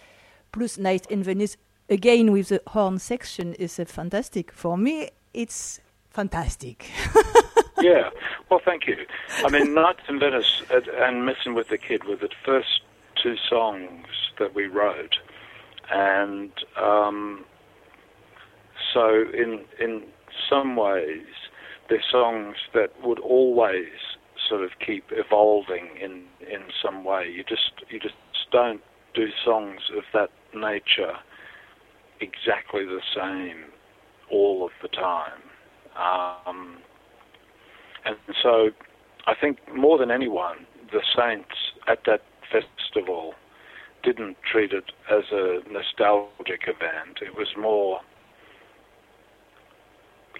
Plus 0.52 0.78
night 0.78 1.06
in 1.10 1.22
venice 1.22 1.56
again 1.88 2.32
with 2.32 2.48
the 2.48 2.62
horn 2.68 2.98
section 2.98 3.54
is 3.54 3.78
a 3.78 3.84
fantastic. 3.84 4.50
For 4.52 4.76
me 4.78 5.10
it's 5.34 5.80
fantastic. 6.10 6.90
Yeah, 7.80 8.10
well, 8.50 8.60
thank 8.64 8.88
you. 8.88 8.96
I 9.36 9.50
mean, 9.50 9.72
Nights 9.72 10.00
in 10.08 10.18
Venice 10.18 10.62
and- 10.70 11.24
Messing 11.24 11.54
with 11.54 11.68
the 11.68 11.78
Kid 11.78 12.02
were 12.04 12.16
the 12.16 12.28
first 12.44 12.80
two 13.22 13.36
songs 13.48 14.06
that 14.38 14.52
we 14.54 14.66
wrote, 14.66 15.16
and 15.88 16.50
um, 16.76 17.44
so 18.92 19.26
in 19.32 19.64
in 19.78 20.02
some 20.50 20.74
ways, 20.74 21.26
they're 21.88 22.02
songs 22.10 22.56
that 22.74 22.90
would 23.04 23.20
always 23.20 23.88
sort 24.48 24.62
of 24.62 24.70
keep 24.84 25.04
evolving 25.10 25.88
in 26.00 26.24
in 26.40 26.62
some 26.82 27.04
way. 27.04 27.30
You 27.30 27.44
just 27.44 27.72
you 27.88 27.98
just 27.98 28.14
don't 28.50 28.80
do 29.14 29.26
songs 29.44 29.80
of 29.96 30.04
that 30.14 30.30
nature 30.54 31.14
exactly 32.20 32.84
the 32.84 33.00
same 33.14 33.64
all 34.30 34.64
of 34.64 34.70
the 34.82 34.88
time. 34.88 35.42
Um, 35.96 36.78
and 38.04 38.16
so 38.42 38.70
I 39.26 39.34
think 39.34 39.58
more 39.74 39.98
than 39.98 40.10
anyone, 40.10 40.66
the 40.92 41.02
Saints 41.16 41.54
at 41.86 42.00
that 42.06 42.22
festival 42.50 43.34
didn't 44.02 44.36
treat 44.50 44.72
it 44.72 44.92
as 45.10 45.24
a 45.32 45.60
nostalgic 45.70 46.62
event. 46.62 47.18
It 47.20 47.36
was 47.36 47.48
more 47.58 48.00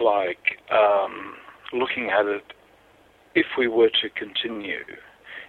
like 0.01 0.61
um, 0.71 1.35
looking 1.73 2.11
at 2.11 2.27
it 2.27 2.53
if 3.39 3.47
we 3.57 3.69
were 3.69 3.91
to 4.03 4.09
continue, 4.11 4.85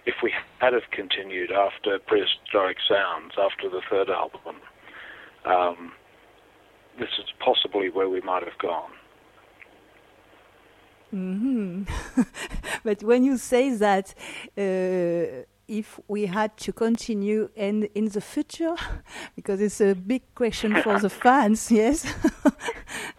if 0.06 0.14
we 0.22 0.32
had 0.60 0.72
have 0.72 0.88
continued 0.92 1.50
after 1.50 1.98
Prehistoric 1.98 2.78
Sounds, 2.88 3.32
after 3.36 3.68
the 3.68 3.82
third 3.90 4.08
album, 4.08 4.56
um, 5.44 5.92
this 7.00 7.08
is 7.18 7.28
possibly 7.40 7.88
where 7.90 8.08
we 8.08 8.20
might 8.20 8.44
have 8.44 8.58
gone. 8.58 8.92
hmm 11.10 11.82
but 12.84 13.02
when 13.02 13.24
you 13.24 13.36
say 13.36 13.74
that, 13.86 14.14
uh, 14.56 15.42
if 15.70 16.00
we 16.08 16.26
had 16.26 16.56
to 16.56 16.72
continue 16.72 17.48
and 17.56 17.84
in 17.94 18.08
the 18.08 18.20
future, 18.20 18.74
because 19.36 19.60
it's 19.60 19.80
a 19.80 19.94
big 19.94 20.22
question 20.34 20.74
for 20.82 20.98
the 20.98 21.08
fans, 21.08 21.70
yes. 21.70 22.04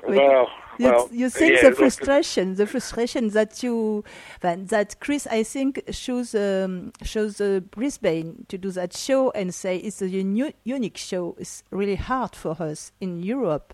Well, 0.03 0.47
you, 0.77 0.85
well, 0.85 1.09
you 1.11 1.29
think 1.29 1.61
yeah, 1.61 1.69
the 1.69 1.75
frustration, 1.75 2.55
the 2.55 2.65
frustration 2.65 3.29
that 3.29 3.63
you, 3.63 4.03
that, 4.41 4.95
Chris, 4.99 5.27
I 5.27 5.43
think, 5.43 5.81
shows 5.91 6.35
um, 6.35 6.91
shows 7.03 7.39
uh, 7.39 7.61
Brisbane 7.71 8.45
to 8.49 8.57
do 8.57 8.71
that 8.71 8.97
show 8.97 9.31
and 9.31 9.53
say 9.53 9.77
it's 9.77 10.01
a 10.01 10.09
uni- 10.09 10.55
unique 10.63 10.97
show. 10.97 11.35
It's 11.39 11.63
really 11.69 11.95
hard 11.95 12.35
for 12.35 12.61
us 12.61 12.91
in 12.99 13.21
Europe. 13.23 13.73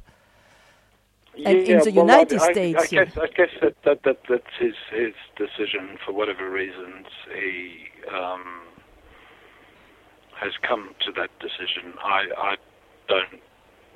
and 1.46 1.58
in 1.60 1.80
the 1.80 1.92
well, 1.92 2.06
United 2.06 2.40
I, 2.40 2.46
I, 2.46 2.52
States, 2.52 2.84
I 2.84 2.88
guess, 2.88 3.18
I 3.18 3.28
guess 3.28 3.50
that, 3.62 3.76
that, 3.86 4.04
that 4.04 4.20
that's 4.30 4.54
his 4.60 4.76
his 4.92 5.14
decision 5.38 5.98
for 6.06 6.12
whatever 6.12 6.50
reasons 6.50 7.08
he 7.34 7.88
um, 8.14 8.67
has 10.40 10.54
come 10.68 10.92
to 11.06 11.12
that 11.14 11.30
decision. 11.40 11.94
I 12.04 12.26
I 12.38 12.56
don't 13.08 13.42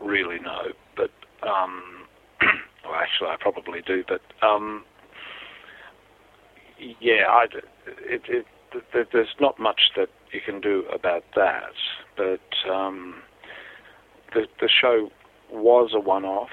really 0.02 0.40
know, 0.40 0.72
but 0.96 1.12
um, 1.48 2.06
well, 2.84 2.96
actually, 2.96 3.30
I 3.30 3.36
probably 3.40 3.82
do, 3.86 4.04
but 4.08 4.22
um, 4.46 4.84
yeah, 7.00 7.26
I 7.30 7.46
it, 7.86 8.22
it, 8.28 8.46
th- 8.94 9.08
there's 9.12 9.36
not 9.40 9.60
much 9.60 9.92
that 9.96 10.10
you 10.32 10.40
can 10.44 10.62
do 10.62 10.84
about 10.94 11.24
that, 11.36 11.74
but 12.18 12.72
um, 12.72 13.16
the 14.34 14.46
the 14.60 14.70
show 14.70 15.10
was 15.52 15.92
a 15.94 16.00
one-off. 16.00 16.50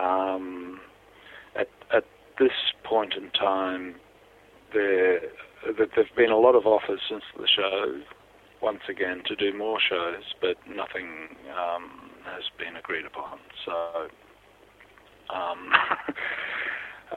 Um, 0.00 0.80
at 1.54 1.68
at 1.94 2.04
this 2.38 2.52
point 2.84 3.14
in 3.14 3.30
time, 3.30 3.96
there 4.72 5.20
there've 5.76 6.16
been 6.16 6.30
a 6.30 6.38
lot 6.38 6.54
of 6.54 6.66
offers 6.66 7.00
since 7.08 7.24
the 7.36 7.46
show, 7.46 8.00
once 8.62 8.82
again, 8.88 9.22
to 9.26 9.34
do 9.34 9.56
more 9.56 9.78
shows, 9.80 10.22
but 10.40 10.56
nothing 10.68 11.36
um, 11.50 12.10
has 12.24 12.44
been 12.58 12.76
agreed 12.76 13.04
upon. 13.04 13.38
So, 13.66 14.08
um, 15.34 15.72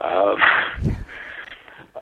um, 0.00 0.96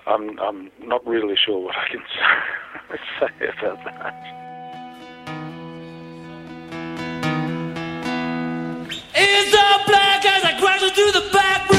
I'm 0.07 0.39
I'm 0.41 0.71
not 0.83 1.07
really 1.07 1.37
sure 1.37 1.61
what 1.61 1.77
I 1.77 1.89
can 1.89 2.03
say, 3.21 3.47
about 3.47 3.85
that. 3.85 4.41
It's 9.17 9.51
black 9.87 10.25
as 10.25 10.45
I 10.45 10.59
crash 10.59 10.81
the 10.81 11.31
back 11.33 11.74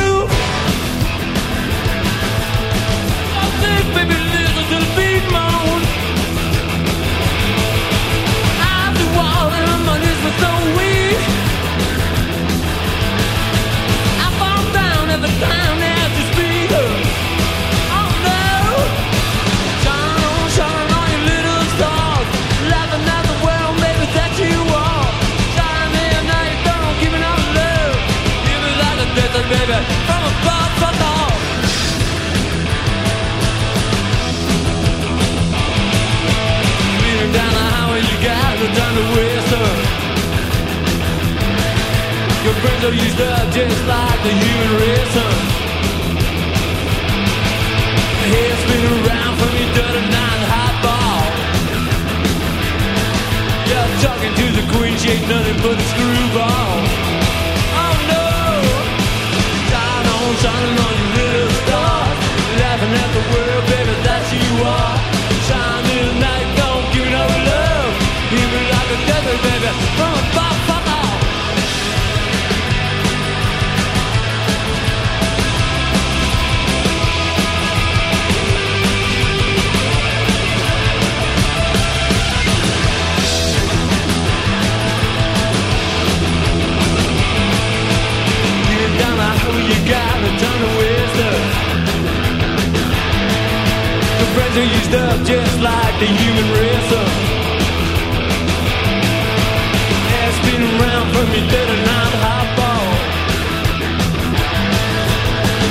up 94.96 95.26
just 95.26 95.60
like 95.62 96.00
the 96.00 96.08
human 96.08 96.52
race. 96.60 97.26
Around 100.56 101.08
from 101.14 101.30
your. 101.34 101.46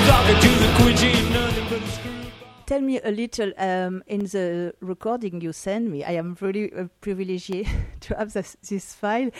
Talking 0.07 0.39
to 0.41 0.49
the. 0.61 0.75
Tell 2.67 2.81
me 2.81 2.99
a 3.01 3.11
little 3.11 3.53
um, 3.59 4.03
in 4.07 4.21
the 4.21 4.75
recording 4.81 5.41
you 5.41 5.53
send 5.53 5.91
me. 5.91 6.03
I 6.03 6.13
am 6.13 6.37
really 6.41 6.73
uh, 6.73 6.89
privileged 7.01 7.53
to 8.01 8.17
have 8.17 8.33
this, 8.33 8.57
this 8.69 8.95
file. 8.95 9.31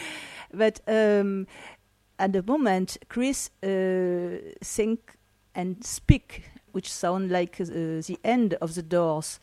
But 0.53 0.81
um, 0.87 1.47
at 2.19 2.33
the 2.33 2.43
moment, 2.43 2.99
Chris 3.09 3.51
uh, 3.63 4.53
sing 4.63 4.99
and 5.55 5.83
speak, 5.85 6.43
which 6.73 6.93
sound 6.93 7.31
like 7.31 7.61
uh, 7.61 7.65
the 7.65 8.19
end 8.25 8.55
of 8.55 8.75
the 8.75 8.83
doors. 8.83 9.41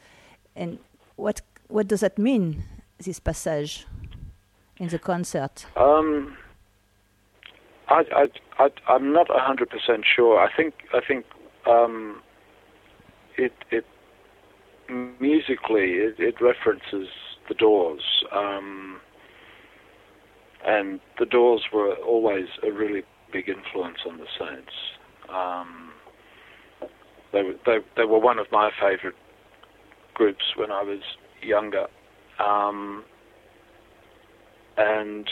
And 0.56 0.80
what 1.16 1.42
what 1.68 1.88
does 1.88 2.02
that 2.02 2.18
mean? 2.18 2.64
This 2.98 3.20
passage 3.20 3.88
in 4.78 4.88
the 4.90 5.00
concert. 5.00 5.66
Um, 5.76 6.38
I, 7.88 8.04
I, 8.16 8.26
I, 8.64 8.70
I'm 8.88 9.12
not 9.14 9.28
hundred 9.30 9.70
percent 9.70 10.04
sure. 10.16 10.40
I 10.40 10.50
think, 10.56 10.74
I 10.94 11.02
think 11.06 11.26
um, 11.68 12.22
it, 13.38 13.54
it 13.70 13.86
musically 15.20 15.94
it, 15.94 16.16
it 16.20 16.36
references 16.42 17.08
the 17.48 17.56
Doors, 17.56 18.02
um, 18.32 19.02
and 20.66 21.00
the 21.20 21.26
Doors 21.26 21.64
were 21.74 21.96
always 21.96 22.48
a 22.64 22.72
really 22.72 23.04
big 23.32 23.50
influence 23.50 24.00
on 24.08 24.18
the 24.18 24.28
Saints. 24.40 24.74
Um, 25.30 25.92
they, 27.34 27.44
were, 27.44 27.56
they, 27.66 27.78
they 27.98 28.06
were 28.06 28.20
one 28.20 28.40
of 28.40 28.48
my 28.52 28.72
favourite 28.80 29.16
groups 30.22 30.54
when 30.56 30.72
I 30.72 30.84
was 30.84 31.00
younger. 31.42 31.88
Um, 32.40 33.04
and 34.78 35.28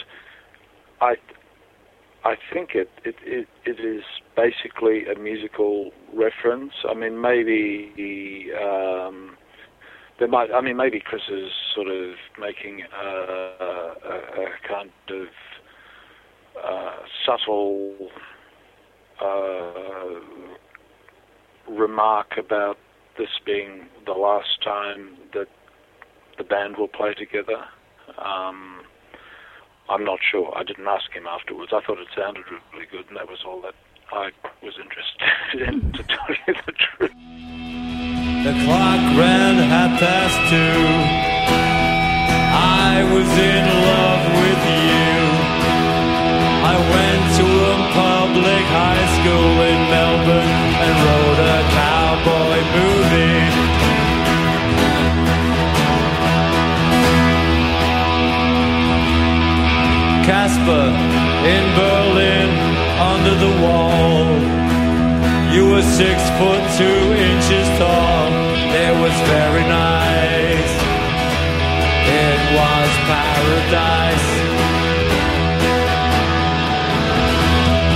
I 1.00 1.14
I 2.24 2.34
think 2.52 2.70
it, 2.74 2.90
it, 3.04 3.14
it, 3.22 3.46
it 3.64 3.78
is 3.78 4.02
basically 4.36 5.04
a 5.06 5.16
musical 5.16 5.92
reference. 6.12 6.72
I 6.88 6.94
mean, 6.94 7.20
maybe 7.20 8.50
um, 8.60 9.36
there 10.18 10.26
might. 10.26 10.50
I 10.52 10.60
mean, 10.60 10.76
maybe 10.76 11.00
Chris 11.00 11.22
is 11.30 11.52
sort 11.72 11.86
of 11.86 12.14
making 12.38 12.82
a, 12.82 13.06
a, 13.06 14.16
a 14.42 14.48
kind 14.68 14.90
of 15.08 15.28
uh, 16.62 16.96
subtle 17.24 17.94
uh, 19.24 20.18
remark 21.72 22.32
about 22.36 22.76
this 23.20 23.38
being 23.44 23.86
the 24.06 24.12
last 24.16 24.62
time 24.64 25.10
that 25.34 25.46
the 26.38 26.44
band 26.44 26.78
will 26.78 26.88
play 26.88 27.12
together. 27.12 27.68
Um, 28.16 28.80
I'm 29.90 30.04
not 30.06 30.20
sure. 30.22 30.56
I 30.56 30.64
didn't 30.64 30.86
ask 30.86 31.12
him 31.12 31.26
afterwards. 31.26 31.70
I 31.74 31.82
thought 31.84 31.98
it 31.98 32.08
sounded 32.16 32.44
really 32.72 32.86
good, 32.90 33.04
and 33.08 33.18
that 33.18 33.28
was 33.28 33.40
all 33.44 33.60
that 33.60 33.74
I 34.10 34.30
was 34.62 34.74
interested 34.80 35.68
in, 35.68 35.92
to 35.92 36.02
tell 36.02 36.30
you 36.46 36.54
the 36.64 36.72
truth. 36.72 37.12
The 38.40 38.54
clock 38.64 39.02
ran 39.20 39.54
half 39.68 40.00
past 40.00 40.38
two. 40.48 40.80
I 42.56 43.04
was 43.04 43.30
in 43.36 43.64
love 43.84 44.24
with 44.40 44.62
you. 44.80 45.12
I 46.72 46.76
went 46.88 47.24
to 47.36 47.46
a 47.68 47.76
public 47.92 48.64
high 48.72 48.99
Caspar 60.30 60.94
in 61.54 61.64
Berlin 61.74 62.50
under 63.12 63.34
the 63.44 63.52
wall. 63.64 64.30
You 65.50 65.62
were 65.72 65.82
six 65.82 66.16
foot 66.38 66.62
two 66.78 67.00
inches 67.28 67.66
tall. 67.82 68.30
It 68.84 68.94
was 69.02 69.16
very 69.26 69.64
nice. 69.66 70.72
It 72.22 72.40
was 72.58 72.90
paradise. 73.10 74.28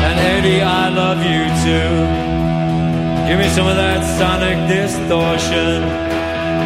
And 0.07 0.17
Eddie, 0.35 0.61
I 0.61 0.89
love 0.89 1.21
you 1.23 1.43
too. 1.63 1.95
Give 3.29 3.39
me 3.39 3.49
some 3.55 3.69
of 3.69 3.77
that 3.77 4.03
sonic 4.19 4.59
distortion, 4.67 5.87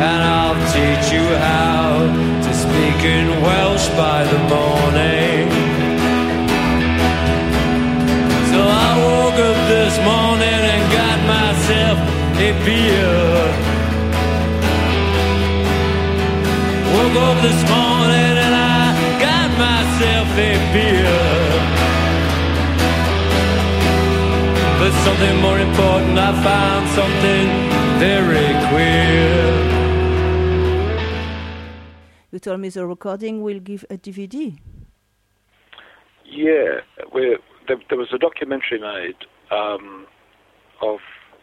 and 0.08 0.20
I'll 0.32 0.56
teach 0.72 1.12
you 1.12 1.24
how 1.44 2.37
to 2.78 2.92
speak 2.92 3.04
in 3.04 3.28
Welsh 3.42 3.88
by 3.96 4.24
the 4.24 4.38
morning. 4.54 5.50
So 8.50 8.60
I 8.60 8.90
woke 9.04 9.40
up 9.50 9.60
this 9.68 9.94
morning 10.08 10.62
and 10.72 10.82
got 10.92 11.18
myself 11.36 11.98
a 12.38 12.50
beer. 12.64 13.18
Woke 16.94 17.16
up 17.28 17.38
this 17.42 17.60
morning 17.74 18.34
and 18.46 18.54
I 18.54 18.84
got 19.26 19.48
myself 19.66 20.28
a 20.38 20.52
beer. 20.72 21.18
But 24.78 24.92
something 25.04 25.36
more 25.40 25.58
important, 25.58 26.18
I 26.18 26.32
found 26.42 26.88
something 26.98 27.46
very 27.98 28.50
queer. 28.70 29.67
You 32.38 32.40
told 32.40 32.60
me 32.60 32.68
the 32.68 32.86
recording 32.86 33.42
will 33.42 33.58
give 33.58 33.84
a 33.90 33.98
DVD. 33.98 34.56
Yeah, 36.24 36.82
there, 37.12 37.78
there 37.88 37.98
was 37.98 38.12
a 38.12 38.18
documentary 38.18 38.78
made 38.78 39.16
um, 39.50 40.06
of 40.80 41.00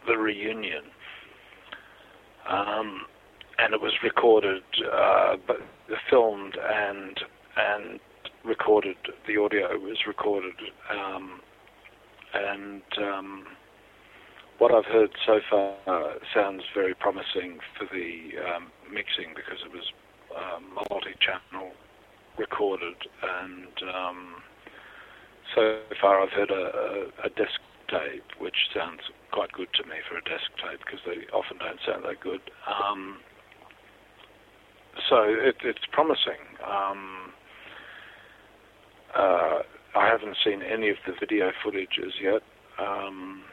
the 0.07 0.17
reunion, 0.17 0.83
um, 2.47 3.01
and 3.59 3.73
it 3.73 3.81
was 3.81 3.91
recorded, 4.01 4.63
uh, 4.89 5.35
but 5.45 5.57
filmed 6.09 6.55
and 6.55 7.19
and 7.57 7.99
recorded. 8.45 8.95
The 9.27 9.35
audio 9.35 9.77
was 9.77 9.97
recorded, 10.07 10.55
um, 10.89 11.41
and 12.33 12.83
um, 12.99 13.43
what 14.59 14.73
I've 14.73 14.85
heard 14.85 15.09
so 15.25 15.41
far 15.49 16.13
sounds 16.33 16.63
very 16.73 16.93
promising 16.93 17.59
for 17.77 17.85
the 17.91 18.39
um, 18.47 18.71
mixing 18.89 19.33
because 19.35 19.59
it 19.65 19.73
was 19.73 19.91
um, 20.35 20.75
multi-channel 20.75 21.71
recorded 22.37 22.95
and. 23.23 23.89
Um, 23.95 24.35
so 25.53 25.79
far, 26.01 26.21
I've 26.21 26.31
heard 26.31 26.49
a, 26.49 26.53
a, 27.23 27.27
a 27.27 27.29
desk 27.29 27.59
tape, 27.87 28.23
which 28.39 28.55
sounds 28.73 29.01
quite 29.31 29.51
good 29.51 29.67
to 29.75 29.83
me 29.83 29.95
for 30.09 30.17
a 30.17 30.23
desk 30.23 30.49
tape 30.57 30.79
because 30.85 30.99
they 31.05 31.27
often 31.31 31.57
don't 31.59 31.79
sound 31.85 32.03
that 32.05 32.19
good. 32.19 32.41
Um, 32.65 33.17
so 35.09 35.23
it, 35.23 35.55
it's 35.63 35.85
promising. 35.91 36.41
Um, 36.65 37.31
uh, 39.15 39.59
I 39.95 40.07
haven't 40.07 40.35
seen 40.43 40.61
any 40.61 40.89
of 40.89 40.97
the 41.05 41.13
video 41.19 41.51
footage 41.63 41.99
as 42.05 42.13
yet, 42.21 42.41
um, 42.79 43.43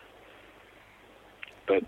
but 1.69 1.85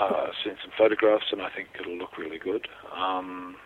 uh, 0.00 0.26
I've 0.28 0.34
seen 0.44 0.54
some 0.62 0.72
photographs, 0.76 1.26
and 1.30 1.42
I 1.42 1.50
think 1.54 1.68
it'll 1.78 1.96
look 1.98 2.18
really 2.18 2.38
good. 2.38 2.66
Um, 2.96 3.56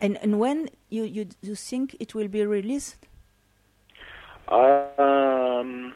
And 0.00 0.18
and 0.22 0.38
when 0.38 0.68
you, 0.90 1.04
you 1.04 1.26
you 1.42 1.54
think 1.54 1.96
it 2.00 2.14
will 2.14 2.28
be 2.28 2.44
released? 2.44 2.96
Um, 4.48 5.94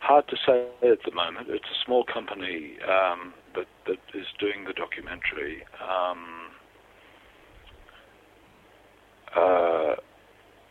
hard 0.00 0.26
to 0.28 0.36
say 0.46 0.66
at 0.82 0.98
the 1.04 1.12
moment. 1.14 1.48
It's 1.50 1.64
a 1.64 1.84
small 1.84 2.04
company 2.04 2.76
um, 2.82 3.34
that 3.54 3.68
that 3.86 4.00
is 4.14 4.26
doing 4.38 4.64
the 4.64 4.72
documentary. 4.72 5.64
Um, 5.80 6.50
uh, 9.36 9.94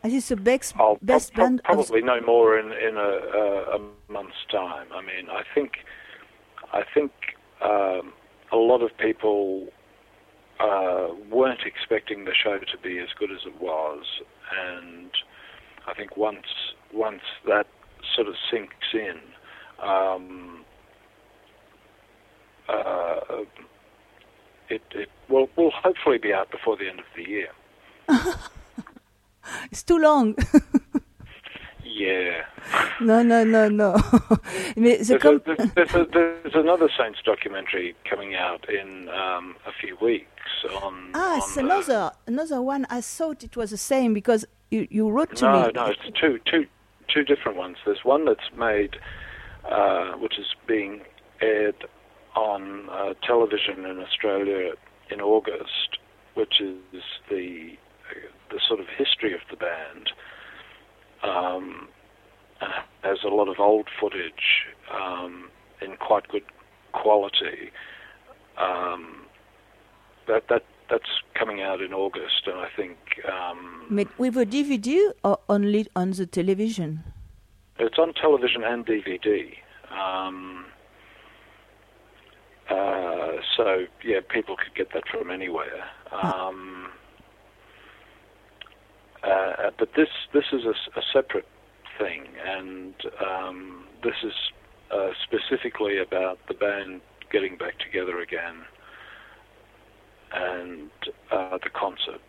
the 0.02 0.36
best 0.36 0.76
I'll 0.78 0.98
best 1.02 1.38
of 1.38 1.62
probably 1.64 2.02
know 2.02 2.22
more 2.22 2.58
in 2.58 2.72
in 2.72 2.98
a, 2.98 3.12
a, 3.44 3.78
a 3.78 3.80
month's 4.12 4.46
time. 4.52 4.88
I 4.94 5.02
mean, 5.02 5.30
I 5.30 5.44
think 5.54 5.72
I 6.74 6.84
think 6.94 7.12
um, 7.62 8.14
a 8.52 8.58
lot 8.58 8.82
of 8.82 8.98
people 8.98 9.68
uh, 10.60 11.08
weren't 11.30 11.62
expecting 11.66 12.26
the 12.26 12.34
show 12.34 12.60
to 12.60 12.78
be 12.84 13.00
as 13.00 13.10
good 13.18 13.32
as 13.32 13.40
it 13.46 13.62
was, 13.62 14.04
and 14.68 15.12
I 15.88 15.94
think 15.94 16.18
once 16.18 16.48
once 16.94 17.22
that 17.48 17.68
sort 18.16 18.28
of 18.28 18.36
sinks 18.52 18.94
in, 18.94 19.20
um, 19.82 20.66
uh, 22.68 23.44
it 24.70 24.82
it 24.92 25.10
will 25.30 25.50
will 25.56 25.72
hopefully 25.72 26.18
be 26.18 26.34
out 26.34 26.52
before 26.52 26.78
the 26.78 26.88
end 26.90 27.00
of 27.00 27.06
the 27.16 27.30
year. 27.30 27.50
It's 29.72 29.84
too 29.84 29.98
long. 29.98 30.36
Yeah. 31.92 32.44
no, 33.02 33.24
no, 33.24 33.44
no, 33.44 33.68
no. 33.70 33.94
The 34.76 34.98
There's, 35.04 35.22
com- 35.22 35.42
a, 35.48 35.72
there's, 35.76 35.94
a, 35.96 36.06
there's 36.12 36.56
another 36.56 36.90
Saints 36.98 37.20
documentary 37.26 37.96
coming 38.10 38.36
out 38.36 38.70
in 38.70 39.10
um, 39.10 39.56
a 39.66 39.72
few 39.82 39.98
weeks 40.02 40.26
on. 40.82 41.10
ah, 41.14 41.34
on 41.34 41.38
it's 41.40 41.56
the- 41.56 41.62
another 41.62 42.12
another 42.28 42.62
one. 42.62 42.86
I 42.90 43.02
thought 43.02 43.44
it 43.44 43.58
was 43.58 43.72
the 43.72 43.78
same 43.78 44.14
because 44.14 44.46
you, 44.72 44.88
you 44.92 45.10
wrote 45.10 45.36
to 45.38 45.46
me. 45.46 45.52
no, 45.52 45.70
no, 45.74 45.86
it's 45.88 46.20
two, 46.20 46.40
two, 46.50 46.66
two 47.14 47.24
different 47.24 47.58
ones. 47.58 47.78
There's 47.86 48.04
one 48.06 48.26
that's 48.26 48.50
made, 48.56 48.98
uh, 49.70 50.12
which 50.14 50.38
is 50.38 50.48
being 50.68 51.02
aired 51.42 51.86
on 52.36 52.88
uh, 52.90 53.14
television 53.26 53.86
in 53.86 54.00
Australia 54.00 54.74
in 55.10 55.22
August, 55.22 55.98
which 56.36 56.62
is 56.62 56.78
the 57.30 57.76
the 58.52 58.60
sort 58.68 58.80
of 58.80 58.88
history 58.98 59.34
of 59.34 59.42
the 59.50 59.58
band. 59.58 60.12
Um, 61.24 61.88
and 62.62 62.72
has 63.04 63.20
a 63.24 63.30
lot 63.30 63.48
of 63.48 63.60
old 63.60 63.88
footage 64.00 64.68
um, 64.94 65.50
in 65.82 65.96
quite 65.98 66.28
good 66.28 66.44
quality. 66.92 67.72
Um, 68.58 69.26
that 70.28 70.48
that 70.50 70.64
that's 70.90 71.10
coming 71.34 71.62
out 71.62 71.82
in 71.82 71.94
August, 71.94 72.48
and 72.48 72.58
I 72.58 72.68
think 72.76 72.98
um, 73.32 74.08
with 74.18 74.38
a 74.38 74.46
DVD 74.46 75.12
or 75.24 75.40
only 75.48 75.88
on 75.96 76.12
the 76.12 76.26
television? 76.26 77.04
It's 77.78 77.98
on 77.98 78.14
television 78.14 78.64
and 78.64 78.86
DVD. 78.86 79.56
Um, 79.92 80.66
uh, 82.70 83.38
so 83.56 83.86
yeah, 84.04 84.20
people 84.30 84.56
could 84.58 84.76
get 84.76 84.94
that 84.94 85.04
from 85.08 85.32
anywhere. 85.32 85.86
Um, 86.12 86.89
uh, 89.24 89.72
but 89.78 89.90
this 89.96 90.10
this 90.34 90.46
is 90.52 90.66
a 90.66 91.02
separate 91.14 91.48
thing, 91.98 92.24
and 92.46 92.94
um, 93.26 93.86
this 94.04 94.16
is 94.24 94.34
uh, 94.92 95.12
specifically 95.24 96.00
about 96.00 96.40
the 96.48 96.54
band 96.54 97.02
getting 97.32 97.58
back 97.58 97.78
together 97.80 98.20
again 98.20 98.66
and 100.34 100.90
uh, 101.32 101.58
the 101.64 101.70
concert. 101.70 102.22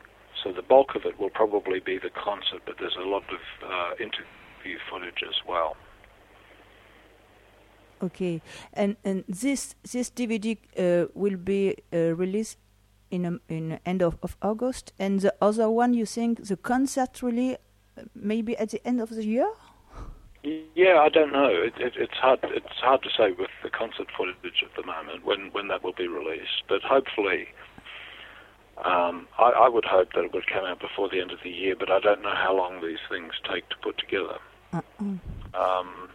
So 0.43 0.53
the 0.53 0.63
bulk 0.63 0.95
of 0.95 1.05
it 1.05 1.19
will 1.19 1.31
probably 1.31 1.81
be 1.81 1.99
the 1.99 2.11
concert, 2.11 2.63
but 2.67 2.77
there's 2.79 2.97
a 2.97 3.07
lot 3.07 3.25
of 3.31 3.41
uh, 3.63 3.93
interview 3.99 4.79
footage 4.91 5.23
as 5.29 5.37
well. 5.47 5.77
Okay, 8.03 8.41
and 8.73 8.97
and 9.05 9.25
this 9.29 9.75
this 9.93 10.11
DVD 10.11 10.57
uh, 10.57 11.09
will 11.15 11.37
be 11.37 11.77
uh, 11.93 12.15
released 12.17 12.59
in 13.11 13.25
a, 13.25 13.53
in 13.53 13.79
end 13.85 14.03
of, 14.03 14.19
of 14.23 14.37
August, 14.43 14.93
and 14.99 15.21
the 15.21 15.35
other 15.41 15.69
one 15.69 15.95
you 15.95 16.07
think 16.07 16.47
the 16.47 16.57
concert 16.57 17.23
really 17.23 17.55
uh, 17.55 18.03
maybe 18.15 18.57
at 18.57 18.71
the 18.71 18.87
end 18.87 19.01
of 19.01 19.11
the 19.11 19.25
year? 19.25 19.51
Yeah, 20.43 20.99
I 21.01 21.11
don't 21.11 21.33
know. 21.33 21.49
It, 21.49 21.75
it, 21.79 21.95
it's 21.97 22.15
hard. 22.15 22.41
It's 22.45 22.81
hard 22.81 23.03
to 23.03 23.11
say 23.11 23.33
with 23.33 23.51
the 23.63 23.69
concert 23.69 24.09
footage 24.17 24.65
at 24.65 24.75
the 24.75 24.87
moment 24.87 25.25
when 25.25 25.51
when 25.53 25.69
that 25.69 25.85
will 25.85 25.93
be 25.93 26.09
released. 26.09 26.63
But 26.67 26.83
hopefully, 26.83 27.49
um, 28.79 29.29
I, 29.39 29.51
I 29.51 29.69
would 29.69 29.85
hope 29.85 30.15
that 30.15 30.25
it 30.25 30.33
would 30.33 30.47
come 30.47 30.65
out 30.65 30.81
before 30.81 31.11
the 31.11 31.21
end 31.21 31.31
of 31.31 31.41
the 31.45 31.51
year. 31.51 31.77
But 31.79 31.91
I 31.91 32.01
don't 32.01 32.23
know 32.23 32.35
how 32.35 32.57
long 32.57 32.81
these 32.81 33.05
things 33.11 33.35
take 33.53 33.69
to 33.69 33.77
put 33.83 33.99
together. 33.99 34.39
Um, 34.73 36.09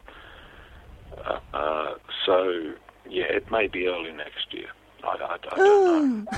uh, 1.24 1.40
uh, 1.54 1.94
so 2.26 2.74
yeah, 3.08 3.26
it 3.26 3.52
may 3.52 3.68
be 3.68 3.88
early 3.88 4.12
next 4.12 4.52
year. 4.52 4.70
I, 5.06 5.10
I, 5.10 5.34
I 5.34 5.38
don't 5.38 6.26
know. 6.26 6.36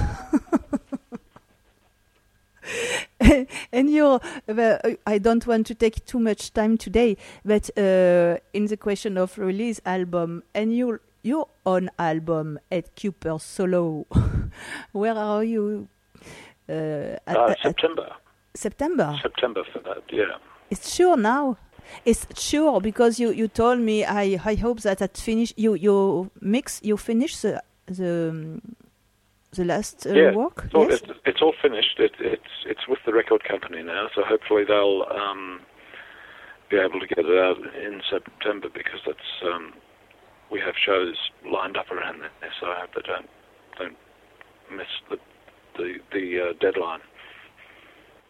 and 3.72 3.90
you, 3.90 4.20
well, 4.48 4.80
I 5.06 5.18
don't 5.18 5.46
want 5.48 5.68
to 5.68 5.76
take 5.76 6.06
too 6.06 6.20
much 6.20 6.54
time 6.54 6.78
today, 6.78 7.18
but 7.46 7.70
uh, 7.78 8.38
in 8.54 8.66
the 8.68 8.78
question 8.78 9.18
of 9.18 9.38
release 9.38 9.80
album 9.86 10.44
and 10.54 10.76
your 10.76 11.02
your 11.24 11.48
own 11.66 11.90
album 12.00 12.60
Ed 12.72 12.86
Kuepper 12.96 13.40
Solo, 13.42 14.06
where 14.92 15.16
are 15.16 15.44
you? 15.44 15.88
Uh, 16.70 17.18
at, 17.28 17.38
Uh, 17.38 17.48
at 17.50 17.60
September, 17.62 18.16
September. 18.56 19.20
September 19.22 19.64
for 19.72 19.80
that. 19.80 20.04
Yeah. 20.12 20.38
It's 20.70 20.94
sure 20.94 21.18
now. 21.18 21.58
It's 22.04 22.28
sure 22.40 22.82
because 22.82 23.18
you, 23.20 23.32
you 23.32 23.48
told 23.48 23.80
me. 23.80 24.04
I 24.04 24.38
I 24.44 24.56
hope 24.56 24.82
that 24.82 25.02
at 25.02 25.18
finish 25.18 25.54
you 25.56 25.74
you 25.76 26.30
mix 26.42 26.82
you 26.84 26.98
finish 26.98 27.38
the 27.42 27.64
the 27.88 28.30
um, 28.30 28.62
the 29.52 29.66
last 29.66 30.06
uh, 30.06 30.14
yeah, 30.14 30.32
work. 30.34 30.64
It's 30.66 30.76
all, 30.76 30.90
yes. 30.90 31.02
it's, 31.04 31.20
it's 31.26 31.42
all 31.42 31.54
finished. 31.62 32.00
It, 32.00 32.12
it's 32.20 32.54
it's 32.66 32.88
with 32.88 33.00
the 33.06 33.14
record 33.14 33.44
company 33.44 33.82
now, 33.82 34.08
so 34.14 34.24
hopefully 34.24 34.64
they'll 34.68 35.06
um, 35.10 35.62
be 36.70 36.78
able 36.78 37.00
to 37.00 37.08
get 37.08 37.20
it 37.20 37.40
out 37.40 37.58
in 37.76 38.02
September 38.10 38.68
because 38.74 39.00
that's 39.06 39.42
um, 39.44 39.74
we 40.52 40.60
have 40.60 40.76
shows 40.78 41.16
lined 41.50 41.78
up 41.78 41.90
around 41.92 42.22
there, 42.22 42.52
so 42.60 42.68
I 42.68 42.82
hope 42.82 42.90
they 42.96 43.02
don't 43.02 43.30
don't 43.80 43.98
miss 44.76 44.88
the 45.10 45.18
the 45.78 45.96
the 46.12 46.50
uh, 46.50 46.54
deadline. 46.60 47.02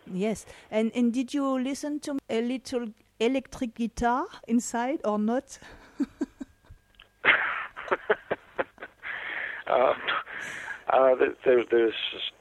Yes, 0.06 0.46
and 0.72 0.91
and 0.96 1.12
did 1.12 1.34
you 1.34 1.60
listen 1.60 2.00
to 2.02 2.17
a 2.30 2.41
little 2.41 2.88
electric 3.20 3.76
guitar 3.76 4.26
inside 4.48 5.02
or 5.04 5.17
not? 5.20 5.60
Um, 9.69 9.95
uh, 10.89 11.15
there, 11.15 11.34
there, 11.45 11.63
there's 11.69 11.93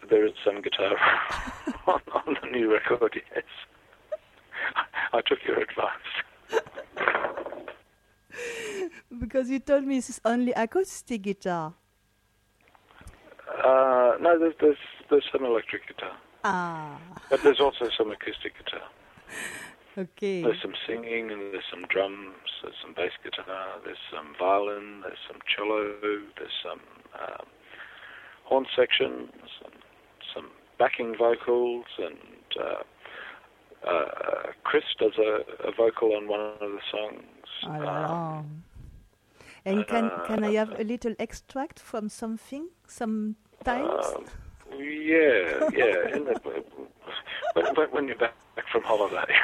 there 0.08 0.26
is 0.26 0.32
some 0.44 0.62
guitar 0.62 0.96
on, 1.86 2.00
on 2.14 2.36
the 2.42 2.48
new 2.50 2.72
record. 2.72 3.12
Yes, 3.34 3.44
I 5.12 5.20
took 5.26 5.38
your 5.46 5.58
advice. 5.60 5.90
Because 9.18 9.48
you 9.48 9.58
told 9.60 9.84
me 9.84 9.96
it's 9.98 10.20
only 10.24 10.52
acoustic 10.52 11.22
guitar. 11.22 11.72
Uh, 13.48 14.16
no, 14.20 14.38
there's, 14.38 14.54
there's 14.60 14.76
there's 15.08 15.24
some 15.32 15.44
electric 15.44 15.86
guitar, 15.88 16.16
Ah, 16.44 16.98
but 17.30 17.42
there's 17.42 17.60
also 17.60 17.88
some 17.96 18.10
acoustic 18.10 18.52
guitar. 18.58 18.86
okay. 19.98 20.42
There's 20.42 20.60
some 20.60 20.74
singing 20.86 21.30
and 21.30 21.40
there's 21.52 21.64
some 21.70 21.84
drums. 21.88 22.34
There's 22.62 22.74
some 22.82 22.92
bass 22.94 23.12
guitar. 23.22 23.78
There's 23.84 24.02
some 24.12 24.34
violin. 24.38 25.00
There's 25.02 25.18
some 25.26 25.40
cello. 25.48 25.94
There's 26.36 26.58
some 26.62 26.80
um, 27.20 27.46
horn 28.44 28.66
sections 28.74 29.30
and 29.64 29.74
some 30.34 30.50
backing 30.78 31.14
vocals. 31.18 31.84
And 31.98 32.16
uh, 32.60 33.88
uh, 33.88 34.52
Chris 34.64 34.84
does 34.98 35.18
a, 35.18 35.68
a 35.68 35.72
vocal 35.76 36.14
on 36.14 36.28
one 36.28 36.40
of 36.40 36.58
the 36.60 36.80
songs. 36.90 37.24
Um. 37.64 38.64
And 39.64 39.84
can 39.88 40.10
can 40.26 40.44
I 40.44 40.52
have 40.52 40.78
a 40.78 40.84
little 40.84 41.14
extract 41.18 41.80
from 41.80 42.08
something 42.08 42.68
sometimes? 42.86 44.06
um, 44.14 44.24
yeah, 44.78 45.68
yeah. 45.74 46.14
In 46.14 46.24
the, 46.24 46.40
when, 47.54 47.74
when, 47.74 47.88
when 47.90 48.06
you're 48.06 48.16
back 48.16 48.34
from 48.70 48.82
holiday. 48.84 49.34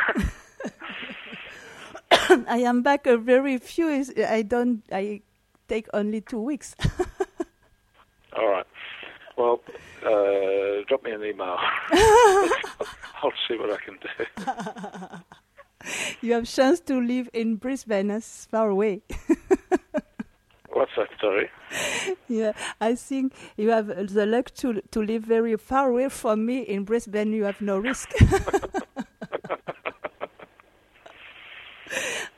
I 2.49 2.59
am 2.59 2.83
back 2.83 3.07
a 3.07 3.17
very 3.17 3.59
few. 3.59 4.05
I 4.29 4.43
don't. 4.43 4.85
I 4.93 5.23
take 5.69 5.89
only 5.93 6.21
two 6.21 6.41
weeks. 6.41 6.77
All 8.37 8.49
right. 8.49 8.66
Well, 9.37 9.61
uh, 10.05 10.85
drop 10.88 11.03
me 11.05 11.12
an 11.12 11.25
email. 11.25 11.57
I'll 13.23 13.33
see 13.49 13.57
what 13.57 13.71
I 13.71 13.77
can 13.85 13.99
do. 14.03 14.09
you 16.21 16.33
have 16.35 16.47
chance 16.47 16.81
to 16.81 17.01
live 17.01 17.29
in 17.33 17.57
Brisbane, 17.57 18.11
as 18.11 18.47
far 18.51 18.68
away. 18.68 19.03
What's 20.68 20.92
that 20.97 21.09
story? 21.18 21.51
yeah, 22.29 22.53
I 22.81 22.95
think 22.95 23.35
you 23.57 23.71
have 23.71 23.87
the 24.12 24.27
luck 24.27 24.51
to 24.57 24.81
to 24.90 25.03
live 25.03 25.23
very 25.23 25.57
far 25.57 25.90
away 25.90 26.09
from 26.09 26.47
me 26.47 26.62
in 26.62 26.85
Brisbane. 26.85 27.33
You 27.33 27.45
have 27.45 27.61
no 27.61 27.79
risk. 27.79 28.11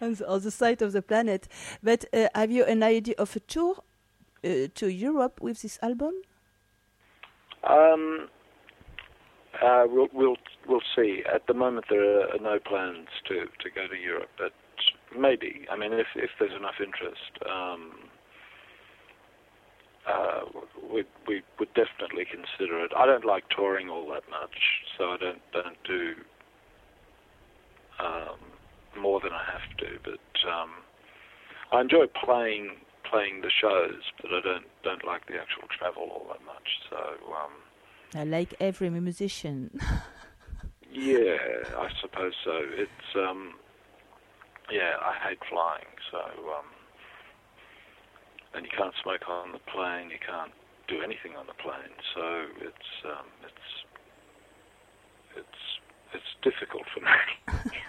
on 0.00 0.14
the 0.14 0.28
other 0.28 0.50
side 0.50 0.82
of 0.82 0.92
the 0.92 1.02
planet. 1.02 1.48
But 1.82 2.04
uh, 2.12 2.28
have 2.34 2.50
you 2.50 2.64
an 2.64 2.82
idea 2.82 3.14
of 3.18 3.34
a 3.36 3.40
tour 3.40 3.76
uh, 4.44 4.68
to 4.74 4.88
Europe 4.88 5.40
with 5.40 5.62
this 5.62 5.78
album? 5.82 6.12
Um, 7.64 8.28
uh, 9.62 9.84
we'll 9.88 10.08
we'll 10.12 10.36
we'll 10.68 10.82
see. 10.94 11.22
At 11.32 11.46
the 11.46 11.54
moment, 11.54 11.86
there 11.88 12.20
are 12.34 12.38
no 12.40 12.58
plans 12.58 13.08
to, 13.28 13.46
to 13.46 13.70
go 13.74 13.86
to 13.86 13.96
Europe, 13.96 14.30
but 14.36 14.52
maybe. 15.18 15.66
I 15.70 15.76
mean, 15.76 15.92
if 15.92 16.08
if 16.14 16.30
there's 16.38 16.52
enough 16.52 16.74
interest, 16.80 17.32
um, 17.50 17.92
uh, 20.06 20.40
we 20.92 21.04
we 21.26 21.42
would 21.58 21.72
definitely 21.74 22.26
consider 22.30 22.84
it. 22.84 22.92
I 22.96 23.06
don't 23.06 23.24
like 23.24 23.44
touring 23.48 23.88
all 23.88 24.06
that 24.08 24.28
much, 24.28 24.56
so 24.98 25.10
I 25.10 25.16
don't 25.16 25.42
don't 25.52 25.82
do 25.84 26.14
um, 27.98 29.00
more 29.00 29.20
than 29.20 29.32
I 29.32 29.44
have 29.44 29.76
to. 29.78 29.98
But 30.02 30.50
um, 30.50 30.70
I 31.72 31.80
enjoy 31.80 32.06
playing 32.24 32.72
playing 33.10 33.42
the 33.42 33.50
shows, 33.50 34.02
but 34.20 34.30
I 34.32 34.40
don't 34.40 34.66
don't 34.82 35.04
like 35.04 35.26
the 35.26 35.34
actual 35.34 35.68
travel 35.68 36.08
all 36.10 36.26
that 36.32 36.44
much. 36.44 36.68
So. 36.90 36.96
Um, 37.32 37.52
I 38.16 38.22
like 38.22 38.54
every 38.60 38.90
musician. 38.90 39.70
Yeah, 40.94 41.38
I 41.76 41.88
suppose 42.00 42.34
so. 42.44 42.52
It's 42.54 43.16
um, 43.16 43.54
yeah, 44.70 44.94
I 45.02 45.28
hate 45.28 45.40
flying. 45.50 45.90
So, 46.12 46.18
um, 46.18 46.66
and 48.54 48.64
you 48.64 48.70
can't 48.76 48.94
smoke 49.02 49.28
on 49.28 49.50
the 49.50 49.58
plane. 49.58 50.10
You 50.10 50.22
can't 50.24 50.52
do 50.86 51.02
anything 51.02 51.34
on 51.36 51.46
the 51.46 51.54
plane. 51.54 51.98
So 52.14 52.46
it's 52.60 52.92
um, 53.04 53.26
it's 53.42 53.68
it's 55.36 55.62
it's 56.14 56.30
difficult 56.42 56.84
for 56.94 57.00
me. 57.00 57.70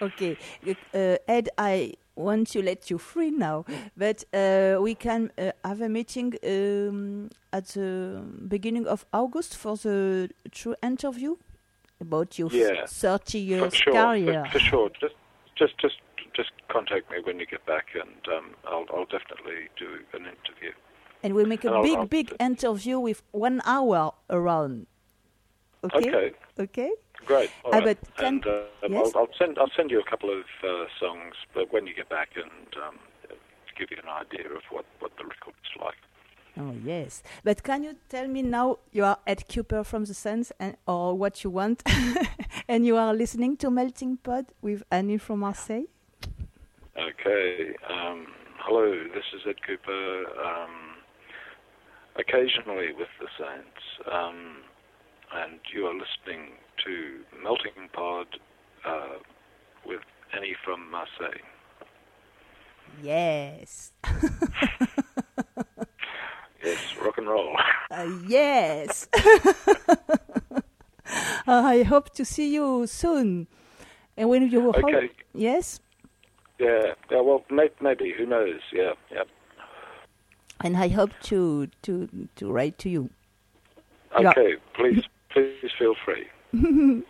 Okay, 0.00 0.36
uh, 0.94 1.16
Ed, 1.26 1.48
I 1.58 1.94
want 2.18 2.48
to 2.48 2.62
let 2.62 2.90
you 2.90 2.98
free 2.98 3.30
now, 3.30 3.64
but 3.96 4.24
uh, 4.34 4.76
we 4.82 4.94
can 4.94 5.30
uh, 5.38 5.52
have 5.64 5.80
a 5.80 5.88
meeting 5.88 6.34
um, 6.44 7.30
at 7.52 7.66
the 7.68 8.22
beginning 8.48 8.86
of 8.86 9.06
August 9.12 9.56
for 9.56 9.76
the 9.76 10.28
true 10.50 10.74
interview 10.82 11.36
about 12.00 12.38
your 12.38 12.50
Yeah. 12.52 12.86
30 12.86 13.32
for 13.32 13.36
years 13.38 13.74
sure, 13.74 13.92
career. 13.92 14.44
for, 14.46 14.58
for 14.58 14.58
sure. 14.58 14.90
Just 15.00 15.14
just 15.56 15.78
just 15.78 15.96
just 16.34 16.50
contact 16.68 17.10
me 17.10 17.16
when 17.24 17.38
you 17.40 17.46
get 17.46 17.64
back, 17.66 17.86
and 17.94 18.28
um, 18.36 18.46
I'll 18.66 18.86
I'll 18.94 19.06
definitely 19.06 19.68
do 19.78 19.88
an 20.12 20.22
interview. 20.26 20.72
And 21.22 21.34
we'll 21.34 21.46
make 21.46 21.64
a 21.64 21.70
I'll- 21.70 21.82
big, 21.82 21.96
I'll- 21.98 22.06
big 22.06 22.34
interview 22.38 22.98
with 23.00 23.22
one 23.32 23.60
hour 23.64 24.12
around. 24.30 24.86
Okay? 25.84 26.08
Okay. 26.08 26.32
Okay? 26.58 26.92
Great. 27.26 27.50
All 27.64 27.72
can- 27.72 27.96
and 28.18 28.46
uh, 28.46 28.62
yes? 28.88 29.12
I'll, 29.14 29.22
I'll 29.22 29.34
send 29.38 29.58
I'll 29.58 29.70
send 29.76 29.90
you 29.90 30.00
a 30.00 30.10
couple 30.10 30.30
of 30.30 30.44
uh, 30.64 30.84
songs, 31.00 31.34
but 31.54 31.72
when 31.72 31.86
you 31.86 31.94
get 31.94 32.08
back, 32.08 32.30
and 32.36 32.82
um, 32.84 32.98
give 33.78 33.90
you 33.90 33.98
an 34.02 34.08
idea 34.08 34.46
of 34.50 34.62
what 34.70 34.84
what 34.98 35.12
the 35.16 35.24
record's 35.24 35.72
like. 35.80 35.96
Oh, 36.60 36.74
yes. 36.84 37.22
But 37.44 37.62
can 37.62 37.84
you 37.84 37.94
tell 38.08 38.26
me 38.26 38.42
now 38.42 38.78
you 38.90 39.04
are 39.04 39.18
Ed 39.28 39.44
Kuepper 39.48 39.86
from 39.86 40.06
The 40.06 40.14
Saints 40.14 40.50
and, 40.58 40.76
or 40.88 41.14
what 41.14 41.44
you 41.44 41.50
want? 41.50 41.84
and 42.68 42.84
you 42.84 42.96
are 42.96 43.14
listening 43.14 43.56
to 43.58 43.70
Meltingpod 43.70 44.46
with 44.60 44.82
Annie 44.90 45.18
from 45.18 45.38
Marseille? 45.40 45.84
Okay. 46.98 47.76
Um, 47.88 48.26
hello, 48.58 48.90
this 49.14 49.22
is 49.36 49.42
Ed 49.46 49.56
Kuepper. 49.62 50.24
Um, 50.44 50.88
occasionally 52.18 52.92
with 52.92 53.08
the 53.20 53.28
Saints, 53.38 53.84
um, 54.12 54.56
and 55.32 55.60
you 55.72 55.86
are 55.86 55.94
listening 55.94 56.54
to 56.84 57.18
Meltingpod 57.44 58.26
uh, 58.84 59.18
with 59.86 60.00
Annie 60.36 60.56
from 60.64 60.90
Marseille. 60.90 61.42
Yes. 63.02 63.92
Yes, 66.64 66.78
rock 67.04 67.18
and 67.18 67.28
roll. 67.28 67.56
Uh, 67.90 68.06
yes. 68.26 69.08
Uh, 71.46 71.62
I 71.64 71.82
hope 71.84 72.10
to 72.14 72.24
see 72.24 72.52
you 72.52 72.86
soon. 72.86 73.46
And 74.18 74.28
when 74.28 74.50
you 74.50 74.68
Okay. 74.74 75.08
yes, 75.32 75.80
yeah. 76.58 76.92
Yeah. 77.10 77.20
Well, 77.22 77.42
may- 77.48 77.70
maybe. 77.80 78.12
Who 78.12 78.26
knows? 78.26 78.60
Yeah. 78.70 78.92
Yeah. 79.10 79.22
and 80.60 80.76
I 80.76 80.88
hope 80.88 81.12
to 81.30 81.68
to 81.82 82.08
to 82.36 82.52
write 82.52 82.76
to 82.78 82.90
you. 82.90 83.08
Yeah. 84.20 84.30
Okay. 84.30 84.56
Please, 84.74 85.04
please 85.30 85.72
feel 85.78 85.94
free. 86.04 86.26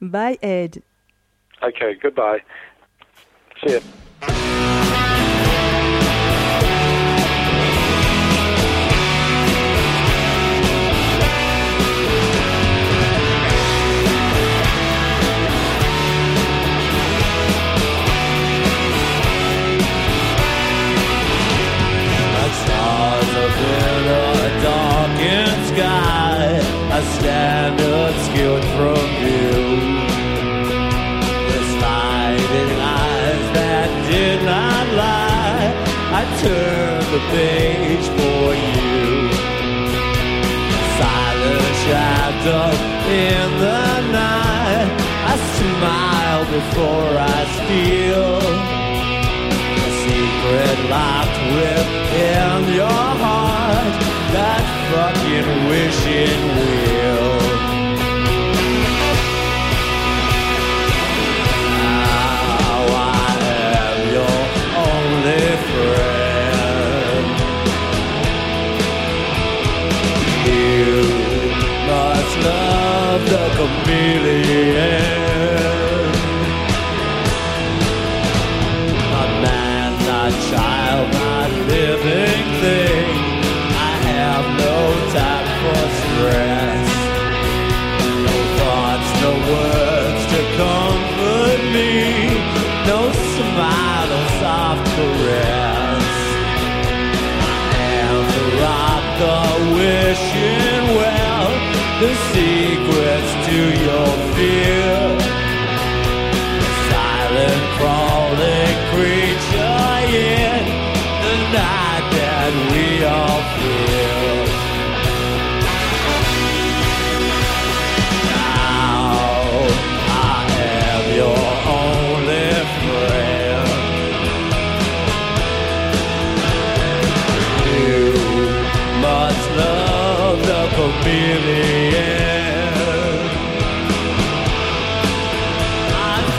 Bye, 0.00 0.38
Ed. 0.42 0.82
Okay. 1.62 1.94
Goodbye. 1.94 2.42
See 3.62 3.72
ya. 3.72 3.80
From 28.76 29.06
view. 29.20 29.64
The 31.50 31.60
sliding 31.74 32.74
eyes 33.02 33.46
that 33.58 33.88
did 34.10 34.38
not 34.54 34.86
lie, 35.02 35.66
I 36.20 36.22
turned 36.42 37.08
the 37.14 37.22
page 37.36 38.06
for 38.18 38.46
you. 38.66 39.04
Silent 40.98 41.74
shadow 41.86 42.70
in 43.26 43.48
the 43.64 43.86
night, 44.18 44.88
I 45.32 45.34
smile 45.58 46.44
before 46.58 47.12
I 47.34 47.40
steal 47.58 48.42
a 49.86 49.90
secret 50.02 50.78
locked 50.94 51.40
within 51.58 52.60
your 52.80 53.06
heart. 53.24 53.94
That 54.34 54.64
fucking 54.90 55.48
wishing 55.70 56.42
wheel. 56.56 57.03
Love 73.34 73.50
a 73.50 73.66
chameleon. 73.84 74.63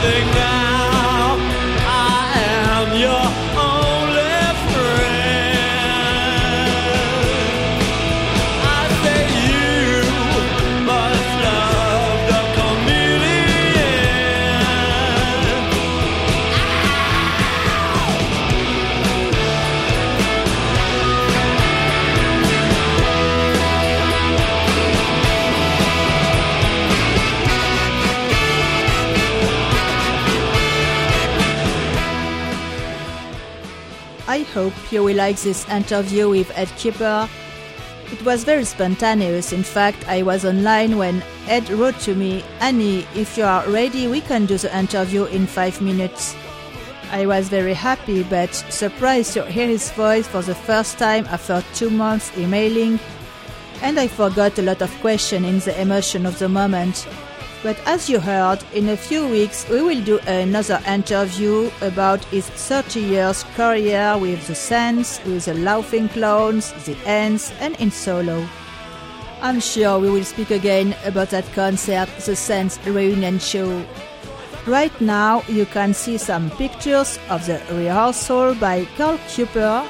I 0.07 0.34
hope 34.55 34.73
you 34.89 35.03
will 35.03 35.17
like 35.17 35.37
this 35.41 35.67
interview 35.67 36.29
with 36.29 36.49
Ed 36.55 36.69
Kuepper. 36.79 37.27
It 38.13 38.23
was 38.23 38.45
very 38.45 38.63
spontaneous. 38.63 39.51
In 39.51 39.63
fact, 39.63 40.07
I 40.07 40.23
was 40.23 40.45
online 40.45 40.97
when 40.97 41.21
Ed 41.47 41.69
wrote 41.69 41.99
to 42.07 42.15
me, 42.15 42.41
Annie, 42.61 43.05
if 43.15 43.37
you 43.37 43.43
are 43.43 43.69
ready, 43.69 44.07
we 44.07 44.21
can 44.21 44.45
do 44.45 44.57
the 44.57 44.71
interview 44.77 45.25
in 45.25 45.45
five 45.45 45.81
minutes. 45.81 46.37
I 47.11 47.25
was 47.25 47.49
very 47.49 47.73
happy 47.73 48.23
but 48.23 48.53
surprised 48.55 49.33
to 49.33 49.45
hear 49.45 49.67
his 49.67 49.91
voice 49.91 50.25
for 50.25 50.41
the 50.41 50.55
first 50.55 50.97
time 50.97 51.25
after 51.25 51.61
two 51.73 51.89
months 51.89 52.31
emailing, 52.37 52.97
and 53.81 53.99
I 53.99 54.07
forgot 54.07 54.57
a 54.57 54.61
lot 54.61 54.81
of 54.81 55.01
questions 55.01 55.45
in 55.45 55.59
the 55.59 55.81
emotion 55.81 56.25
of 56.25 56.39
the 56.39 56.47
moment. 56.47 57.05
But 57.65 57.79
as 57.87 58.07
you 58.11 58.19
heard, 58.19 58.59
in 58.75 58.89
a 58.89 58.95
few 58.95 59.27
weeks 59.27 59.67
we 59.67 59.81
will 59.81 59.99
do 60.03 60.19
another 60.27 60.79
interview 60.87 61.71
about 61.81 62.23
his 62.25 62.47
30 62.47 62.99
years 62.99 63.43
career 63.55 64.15
with 64.19 64.45
the 64.45 64.53
Saints, 64.53 65.19
with 65.25 65.45
the 65.45 65.55
Laughing 65.55 66.07
Clowns, 66.09 66.73
the 66.85 66.95
Ants, 67.07 67.51
and 67.59 67.75
in 67.77 67.89
solo. 67.89 68.47
I'm 69.41 69.59
sure 69.59 69.97
we 69.97 70.11
will 70.11 70.23
speak 70.23 70.51
again 70.51 70.95
about 71.05 71.31
that 71.31 71.51
concert, 71.53 72.07
the 72.23 72.35
Saints 72.35 72.77
reunion 72.85 73.39
show. 73.39 73.83
Right 74.67 75.01
now, 75.01 75.41
you 75.47 75.65
can 75.65 75.95
see 75.95 76.19
some 76.19 76.51
pictures 76.51 77.17
of 77.31 77.47
the 77.47 77.59
rehearsal 77.71 78.53
by 78.53 78.85
Carl 78.95 79.17
Cooper 79.35 79.83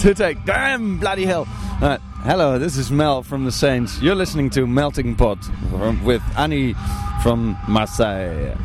To 0.00 0.14
take. 0.14 0.46
Damn, 0.46 0.96
bloody 0.96 1.26
hell. 1.26 1.46
Uh, 1.82 1.98
hello, 2.22 2.58
this 2.58 2.78
is 2.78 2.90
Mel 2.90 3.22
from 3.22 3.44
the 3.44 3.52
Saints. 3.52 4.00
You're 4.00 4.14
listening 4.14 4.48
to 4.50 4.60
Meltingpod 4.60 6.02
with 6.02 6.22
Annie 6.38 6.74
from 7.22 7.58
Marseille. 7.68 8.56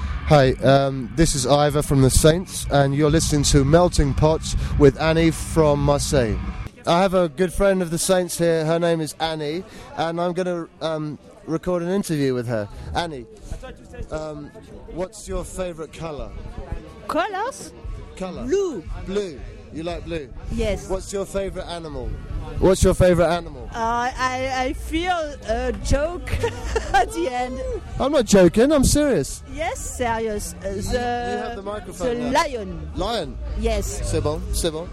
Hi, 0.00 0.52
um, 0.62 1.10
this 1.16 1.34
is 1.34 1.46
Ivor 1.46 1.80
from 1.80 2.02
the 2.02 2.10
Saints, 2.10 2.66
and 2.70 2.94
you're 2.94 3.08
listening 3.08 3.42
to 3.44 3.64
Meltingpods 3.64 4.78
with 4.78 5.00
Annie 5.00 5.30
from 5.30 5.82
Marseille. 5.82 6.36
I 6.86 7.00
have 7.00 7.14
a 7.14 7.30
good 7.30 7.54
friend 7.54 7.80
of 7.80 7.90
the 7.90 7.98
Saints 7.98 8.36
here. 8.36 8.66
Her 8.66 8.78
name 8.78 9.00
is 9.00 9.14
Annie, 9.18 9.64
and 9.96 10.20
I'm 10.20 10.34
going 10.34 10.46
to 10.46 10.68
um, 10.84 11.18
record 11.46 11.82
an 11.82 11.88
interview 11.88 12.34
with 12.34 12.46
her. 12.48 12.68
Annie, 12.94 13.24
um, 14.10 14.50
what's 14.90 15.26
your 15.26 15.42
favourite 15.42 15.94
colour? 15.94 16.30
Colors? 17.08 17.72
Colour? 18.16 18.44
Blue. 18.44 18.84
Blue. 19.06 19.40
You 19.72 19.82
like 19.82 20.04
blue. 20.04 20.28
Yes. 20.52 20.88
What's 20.88 21.12
your 21.12 21.24
favourite 21.24 21.66
animal? 21.66 22.08
What's 22.58 22.82
your 22.84 22.94
favourite 22.94 23.34
animal? 23.34 23.68
Uh, 23.72 24.12
I, 24.14 24.52
I 24.54 24.72
feel 24.74 25.16
a 25.48 25.72
joke 25.84 26.30
at 26.92 27.10
the 27.12 27.28
end. 27.30 27.58
I'm 27.98 28.12
not 28.12 28.26
joking. 28.26 28.70
I'm 28.70 28.84
serious. 28.84 29.42
Yes, 29.52 29.78
serious. 29.96 30.54
Uh, 30.54 30.82
the, 30.92 30.98
have 30.98 31.56
the 31.56 31.62
microphone 31.62 32.14
the 32.18 32.30
now. 32.30 32.42
lion. 32.42 32.90
Lion. 32.94 33.38
Yes. 33.58 34.02
C'est 34.04 34.20
bon, 34.22 34.42
c'est 34.52 34.70
bon. 34.70 34.88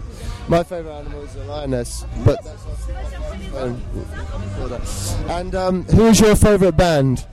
My 0.48 0.62
favourite 0.64 1.00
animal 1.00 1.22
is 1.22 1.36
a 1.36 1.44
lioness, 1.44 2.04
but 2.24 2.42
that's 2.42 2.62
for 4.56 4.68
that. 4.68 5.16
And 5.28 5.54
um, 5.54 5.84
who's 5.84 6.18
your 6.20 6.34
favourite 6.34 6.76
band? 6.76 7.26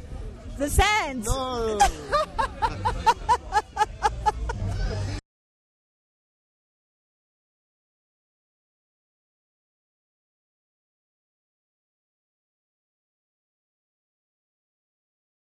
The 0.58 0.70
Saints. 0.70 1.28
No. 1.28 1.80